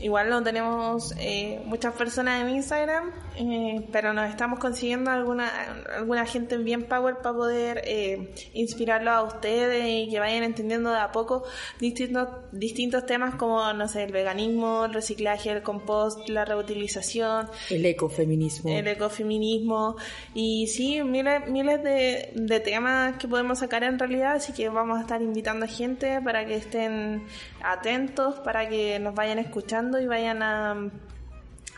Igual 0.00 0.30
no 0.30 0.42
tenemos 0.42 1.14
eh, 1.18 1.60
muchas 1.66 1.94
personas 1.94 2.40
en 2.40 2.48
Instagram, 2.50 3.10
eh, 3.36 3.86
pero 3.92 4.12
nos 4.14 4.30
estamos 4.30 4.58
consiguiendo 4.58 5.10
alguna, 5.10 5.50
alguna 5.94 6.24
gente 6.24 6.56
bien 6.56 6.84
power 6.84 7.16
para 7.16 7.36
poder 7.36 7.82
eh, 7.84 8.32
inspirarlos 8.54 9.12
a 9.12 9.22
ustedes 9.22 9.84
y 9.86 10.10
que 10.10 10.18
vayan 10.18 10.42
entendiendo 10.42 10.90
de 10.90 10.98
a 10.98 11.12
poco 11.12 11.44
distintos, 11.78 12.28
distintos 12.52 13.04
temas 13.04 13.34
como, 13.34 13.72
no 13.74 13.88
sé, 13.88 14.04
el 14.04 14.12
veganismo, 14.12 14.86
el 14.86 14.94
reciclaje, 14.94 15.50
el 15.50 15.62
compost, 15.62 16.28
la 16.28 16.44
reutilización, 16.44 17.48
El 17.68 17.84
ecofeminismo. 17.84 18.70
el 18.70 18.86
ecofeminismo 18.88 19.96
y 20.34 20.66
sí, 20.68 21.02
miles, 21.02 21.46
miles 21.48 21.82
de, 21.82 22.32
de 22.34 22.60
temas 22.60 23.16
que 23.18 23.28
podemos 23.28 23.58
sacar 23.58 23.84
en 23.84 23.98
realidad, 23.98 24.32
así 24.32 24.52
que 24.52 24.68
vamos 24.70 24.98
a 24.98 25.02
estar 25.02 25.20
invitando 25.20 25.66
a 25.66 25.68
gente 25.68 26.20
para 26.22 26.46
que 26.46 26.56
estén 26.56 27.24
atentos, 27.62 28.36
para 28.40 28.68
que 28.68 28.98
nos 28.98 29.14
vayan 29.14 29.38
escuchando 29.38 29.89
y 29.98 30.06
vayan 30.06 30.42
a, 30.42 30.90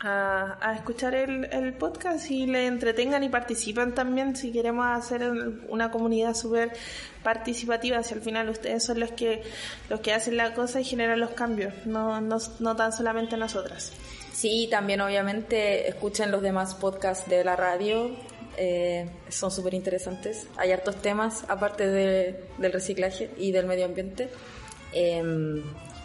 a, 0.02 0.58
a 0.60 0.74
escuchar 0.74 1.14
el, 1.14 1.44
el 1.46 1.74
podcast 1.74 2.30
y 2.30 2.46
le 2.46 2.66
entretengan 2.66 3.22
y 3.22 3.28
participen 3.28 3.94
también 3.94 4.34
si 4.34 4.50
queremos 4.50 4.84
hacer 4.86 5.30
una 5.68 5.90
comunidad 5.92 6.34
súper 6.34 6.72
participativa, 7.22 8.02
si 8.02 8.14
al 8.14 8.20
final 8.20 8.48
ustedes 8.48 8.84
son 8.84 8.98
los 8.98 9.12
que, 9.12 9.42
los 9.88 10.00
que 10.00 10.12
hacen 10.12 10.36
la 10.36 10.54
cosa 10.54 10.80
y 10.80 10.84
generan 10.84 11.20
los 11.20 11.30
cambios, 11.30 11.72
no, 11.86 12.20
no, 12.20 12.38
no 12.58 12.76
tan 12.76 12.92
solamente 12.92 13.36
nosotras. 13.36 13.92
Sí, 14.32 14.66
también 14.70 15.00
obviamente 15.02 15.88
escuchen 15.88 16.30
los 16.32 16.42
demás 16.42 16.74
podcasts 16.74 17.28
de 17.28 17.44
la 17.44 17.54
radio. 17.54 18.10
eh, 18.58 19.08
son 19.30 19.50
súper 19.50 19.72
interesantes. 19.72 20.46
Hay 20.58 20.72
hartos 20.72 20.96
temas 21.00 21.44
aparte 21.48 21.86
de- 21.88 22.44
del 22.58 22.72
reciclaje 22.72 23.30
y 23.38 23.50
del 23.52 23.64
medio 23.66 23.86
ambiente. 23.86 24.28
Eh, 24.92 25.62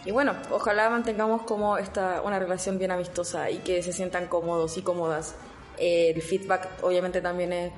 y 0.08 0.10
bueno, 0.10 0.32
ojalá 0.50 0.88
mantengamos 0.88 1.42
como 1.42 1.76
esta, 1.76 2.22
una 2.22 2.38
relación 2.38 2.78
bien 2.78 2.90
amistosa 2.90 3.50
y 3.50 3.58
que 3.58 3.82
se 3.82 3.92
sientan 3.92 4.26
cómodos 4.26 4.78
y 4.78 4.80
cómodas. 4.80 5.34
El 5.78 6.22
feedback 6.22 6.66
obviamente 6.80 7.20
también 7.20 7.52
es 7.52 7.72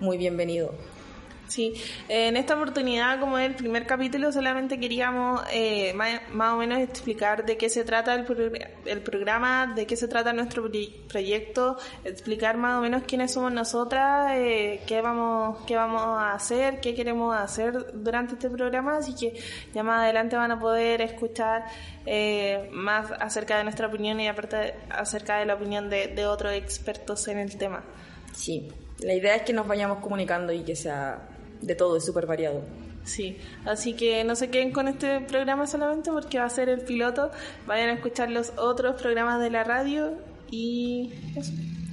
muy 0.00 0.16
bienvenido. 0.16 0.70
Sí, 1.48 1.72
en 2.10 2.36
esta 2.36 2.54
oportunidad, 2.56 3.18
como 3.20 3.38
es 3.38 3.46
el 3.48 3.54
primer 3.54 3.86
capítulo, 3.86 4.30
solamente 4.32 4.78
queríamos 4.78 5.40
eh, 5.50 5.94
más, 5.94 6.20
o 6.52 6.56
menos 6.58 6.78
explicar 6.80 7.46
de 7.46 7.56
qué 7.56 7.70
se 7.70 7.84
trata 7.84 8.14
el, 8.14 8.26
progr- 8.26 8.68
el 8.84 9.00
programa, 9.00 9.72
de 9.74 9.86
qué 9.86 9.96
se 9.96 10.08
trata 10.08 10.34
nuestro 10.34 10.68
proye- 10.68 10.92
proyecto, 11.08 11.78
explicar 12.04 12.58
más 12.58 12.76
o 12.78 12.82
menos 12.82 13.04
quiénes 13.04 13.32
somos 13.32 13.50
nosotras, 13.50 14.32
eh, 14.34 14.82
qué 14.86 15.00
vamos 15.00 15.64
qué 15.66 15.74
vamos 15.74 16.02
a 16.02 16.34
hacer, 16.34 16.80
qué 16.80 16.94
queremos 16.94 17.34
hacer 17.34 17.92
durante 17.94 18.34
este 18.34 18.50
programa, 18.50 18.98
así 18.98 19.14
que 19.14 19.32
ya 19.72 19.82
más 19.82 20.02
adelante 20.02 20.36
van 20.36 20.50
a 20.50 20.60
poder 20.60 21.00
escuchar 21.00 21.64
eh, 22.04 22.68
más 22.72 23.10
acerca 23.20 23.56
de 23.56 23.64
nuestra 23.64 23.86
opinión 23.86 24.20
y 24.20 24.28
aparte 24.28 24.74
acerca 24.90 25.38
de 25.38 25.46
la 25.46 25.54
opinión 25.54 25.88
de, 25.88 26.08
de 26.08 26.26
otros 26.26 26.52
expertos 26.52 27.26
en 27.28 27.38
el 27.38 27.56
tema. 27.56 27.82
Sí, 28.34 28.68
la 29.00 29.14
idea 29.14 29.34
es 29.36 29.42
que 29.42 29.54
nos 29.54 29.66
vayamos 29.66 30.00
comunicando 30.00 30.52
y 30.52 30.62
que 30.62 30.76
sea 30.76 31.20
de 31.60 31.74
todo, 31.74 31.96
es 31.96 32.04
súper 32.04 32.26
variado. 32.26 32.62
Sí, 33.04 33.38
así 33.64 33.94
que 33.94 34.22
no 34.24 34.36
se 34.36 34.50
queden 34.50 34.70
con 34.70 34.86
este 34.86 35.20
programa 35.20 35.66
solamente 35.66 36.10
porque 36.10 36.38
va 36.38 36.44
a 36.44 36.50
ser 36.50 36.68
el 36.68 36.80
piloto. 36.80 37.30
Vayan 37.66 37.88
a 37.88 37.92
escuchar 37.94 38.30
los 38.30 38.52
otros 38.58 39.00
programas 39.00 39.40
de 39.40 39.50
la 39.50 39.64
radio 39.64 40.12
y. 40.50 41.12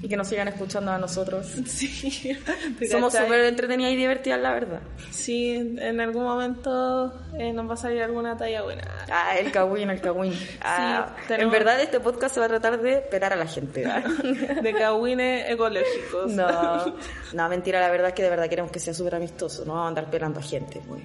Y 0.06 0.08
que 0.08 0.15
nos 0.18 0.28
sigan 0.28 0.48
escuchando 0.48 0.91
a 0.91 1.00
nosotros. 1.00 1.48
Sí, 1.65 2.38
¿te 2.78 2.88
Somos 2.89 3.12
súper 3.13 3.39
entretenidas 3.46 3.91
y 3.91 3.96
divertidas, 3.96 4.39
la 4.39 4.54
verdad. 4.54 4.80
Sí, 5.10 5.56
en 5.56 6.00
algún 6.00 6.24
momento 6.24 7.12
eh, 7.39 7.52
nos 7.52 7.68
va 7.68 7.74
a 7.74 7.78
salir 7.78 8.04
alguna 8.04 8.38
talla 8.38 8.62
buena. 8.62 8.84
Ah, 9.12 9.36
el 9.38 9.52
cagüín, 9.52 9.89
el 9.89 10.00
cagüín. 10.00 10.34
Ah, 10.62 11.08
Sí, 11.22 11.24
tenemos- 11.30 11.46
En 11.54 11.60
verdad 11.60 11.82
este 11.82 12.00
podcast 12.00 12.36
se 12.36 12.39
va 12.39 12.46
a 12.46 12.50
tratar 12.50 12.80
de 12.80 12.98
pelar 12.98 13.34
a 13.34 13.36
la 13.36 13.48
gente. 13.48 13.84
¿ah? 13.86 14.04
De 14.62 14.74
cagüines 14.74 15.50
ecológicos. 15.50 16.32
No, 16.32 16.96
no, 17.34 17.50
mentira, 17.50 17.80
la 17.80 17.89
verdad 17.89 18.10
es 18.10 18.13
que 18.13 18.22
de 18.24 18.30
verdad 18.30 18.48
queremos 18.48 18.72
que 18.72 18.80
sea 18.80 18.94
súper 18.94 19.15
amistoso, 19.15 19.65
no 19.65 19.74
vamos 19.74 19.86
a 19.86 19.88
andar 19.89 20.10
pelando 20.12 20.39
a 20.39 20.44
gente. 20.44 20.82
muy. 20.88 21.04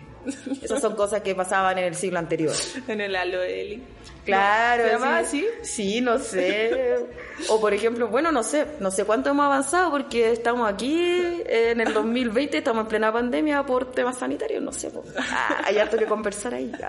Esas 0.62 0.80
son 0.82 0.94
cosas 0.94 1.22
que 1.22 1.34
pasaban 1.34 1.78
en 1.78 1.84
el 1.84 1.94
siglo 1.94 2.18
anterior. 2.18 2.54
En 2.86 3.00
el 3.00 3.16
Aloeli. 3.16 3.82
Claro. 4.30 4.84
¿Se 4.84 4.90
llamaba 4.90 5.24
sí. 5.24 5.46
así? 5.62 5.70
Sí, 5.70 6.00
no 6.00 6.18
sé. 6.18 7.06
O 7.48 7.60
por 7.60 7.72
ejemplo, 7.72 8.08
bueno, 8.08 8.30
no 8.32 8.42
sé, 8.42 8.66
no 8.80 8.90
sé 8.90 9.04
cuánto 9.04 9.30
hemos 9.30 9.46
avanzado 9.46 9.90
porque 9.90 10.30
estamos 10.30 10.70
aquí 10.70 11.42
en 11.46 11.80
el 11.80 11.92
2020, 11.92 12.58
estamos 12.58 12.82
en 12.82 12.88
plena 12.88 13.12
pandemia 13.12 13.64
por 13.64 13.92
temas 13.92 14.18
sanitarios, 14.18 14.62
no 14.62 14.72
sé. 14.72 14.90
Ah, 15.18 15.62
hay 15.64 15.78
harto 15.78 15.96
que 15.96 16.06
conversar 16.06 16.54
ahí. 16.54 16.70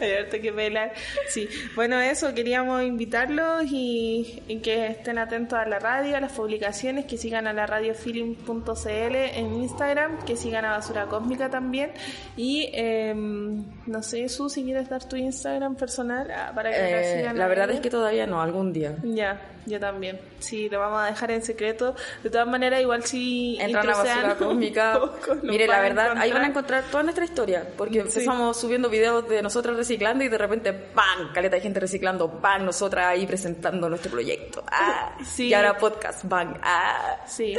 Hay 0.00 0.12
harto 0.12 0.40
que 0.40 0.52
pelar. 0.52 0.92
Sí, 1.28 1.48
bueno, 1.74 2.00
eso, 2.00 2.34
queríamos 2.34 2.82
invitarlos 2.82 3.64
y, 3.70 4.42
y 4.48 4.58
que 4.58 4.88
estén 4.88 5.18
atentos 5.18 5.58
a 5.58 5.66
la 5.66 5.78
radio, 5.78 6.16
a 6.16 6.20
las 6.20 6.32
publicaciones, 6.32 7.06
que 7.06 7.16
sigan 7.16 7.46
a 7.46 7.52
la 7.52 7.66
radiofilm.cl 7.66 9.14
en 9.14 9.54
Instagram, 9.54 10.24
que 10.24 10.36
sigan 10.36 10.64
a 10.64 10.72
Basura 10.72 11.06
Cósmica 11.06 11.50
también. 11.50 11.92
Y 12.36 12.68
em, 12.72 13.64
no 13.86 14.02
sé, 14.02 14.28
Su, 14.28 14.48
si 14.48 14.64
quieres 14.64 14.88
dar 14.88 15.08
tu 15.08 15.16
Instagram 15.16 15.76
personal. 15.76 15.93
Personal 15.94 16.26
para 16.54 16.70
que 16.70 16.76
Eh, 16.76 17.32
la 17.34 17.48
verdad 17.48 17.70
es 17.70 17.80
que 17.80 17.90
todavía 17.90 18.26
no, 18.26 18.40
algún 18.40 18.72
día. 18.72 18.96
Ya, 19.02 19.38
yo 19.66 19.80
también. 19.80 20.20
Sí, 20.38 20.68
lo 20.68 20.80
vamos 20.80 21.02
a 21.02 21.06
dejar 21.06 21.30
en 21.30 21.42
secreto. 21.42 21.94
De 22.22 22.30
todas 22.30 22.46
maneras, 22.46 22.80
igual 22.80 23.04
si 23.04 23.58
Entran 23.60 23.88
a 23.88 23.96
basura 23.96 24.36
cósmica. 24.36 25.00
Mire, 25.42 25.66
la 25.66 25.80
verdad, 25.80 26.14
ahí 26.16 26.32
van 26.32 26.44
a 26.44 26.48
encontrar. 26.48 26.84
toda 26.90 27.02
nuestra 27.02 27.24
historia. 27.24 27.66
Porque 27.76 28.00
empezamos 28.00 28.56
subiendo 28.58 28.88
videos 28.88 29.28
de 29.28 29.42
nosotras 29.42 29.76
reciclando 29.76 30.24
y 30.24 30.28
de 30.28 30.38
repente, 30.38 30.72
¡pam! 30.72 31.32
Caleta 31.32 31.56
de 31.56 31.62
gente 31.62 31.80
reciclando, 31.80 32.30
¡pam! 32.40 32.64
Nosotras 32.64 33.06
ahí 33.06 33.26
presentando 33.26 33.88
nuestro 33.88 34.10
proyecto. 34.10 34.64
¡Ah! 34.70 35.16
Sí. 35.24 35.48
Y 35.48 35.54
ahora 35.54 35.76
podcast, 35.78 36.24
¡bang! 36.24 36.56
¡Ah! 36.62 37.16
Sí, 37.26 37.56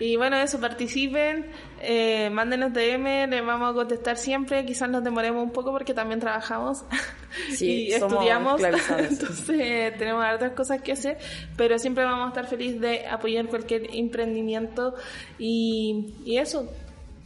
y 0.00 0.16
bueno, 0.16 0.36
eso, 0.36 0.60
participen, 0.60 1.50
eh, 1.80 2.30
mándenos 2.30 2.72
DM, 2.72 3.26
les 3.28 3.44
vamos 3.44 3.70
a 3.70 3.74
contestar 3.74 4.16
siempre, 4.16 4.64
quizás 4.64 4.88
nos 4.88 5.02
demoremos 5.04 5.42
un 5.42 5.52
poco 5.52 5.72
porque 5.72 5.94
también 5.94 6.20
trabajamos 6.20 6.84
Sí, 7.50 7.88
y 7.88 7.92
somos 7.92 8.12
estudiamos, 8.14 8.62
entonces 8.62 9.98
tenemos 9.98 10.24
hartas 10.24 10.52
cosas 10.52 10.80
que 10.82 10.92
hacer, 10.92 11.18
pero 11.56 11.78
siempre 11.78 12.04
vamos 12.04 12.26
a 12.26 12.28
estar 12.28 12.46
felices 12.46 12.80
de 12.80 13.06
apoyar 13.06 13.46
cualquier 13.46 13.94
emprendimiento 13.94 14.94
y, 15.38 16.14
y 16.24 16.38
eso, 16.38 16.70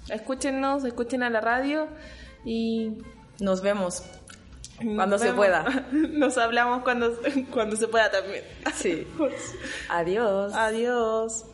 escúchenos, 0.09 0.85
escuchen 0.85 1.23
a 1.23 1.31
la 1.31 1.41
radio 1.41 1.89
y 2.45 2.93
Nos 3.41 3.61
vemos 3.63 4.03
cuando 4.79 5.07
nos 5.07 5.21
se 5.21 5.27
vemos. 5.33 5.37
pueda. 5.39 5.87
Nos 5.93 6.39
hablamos 6.39 6.83
cuando, 6.83 7.17
cuando 7.53 7.77
se 7.77 7.87
pueda 7.89 8.11
también. 8.11 8.43
Sí. 8.75 9.07
Adiós. 9.89 10.53
Adiós. 10.55 11.45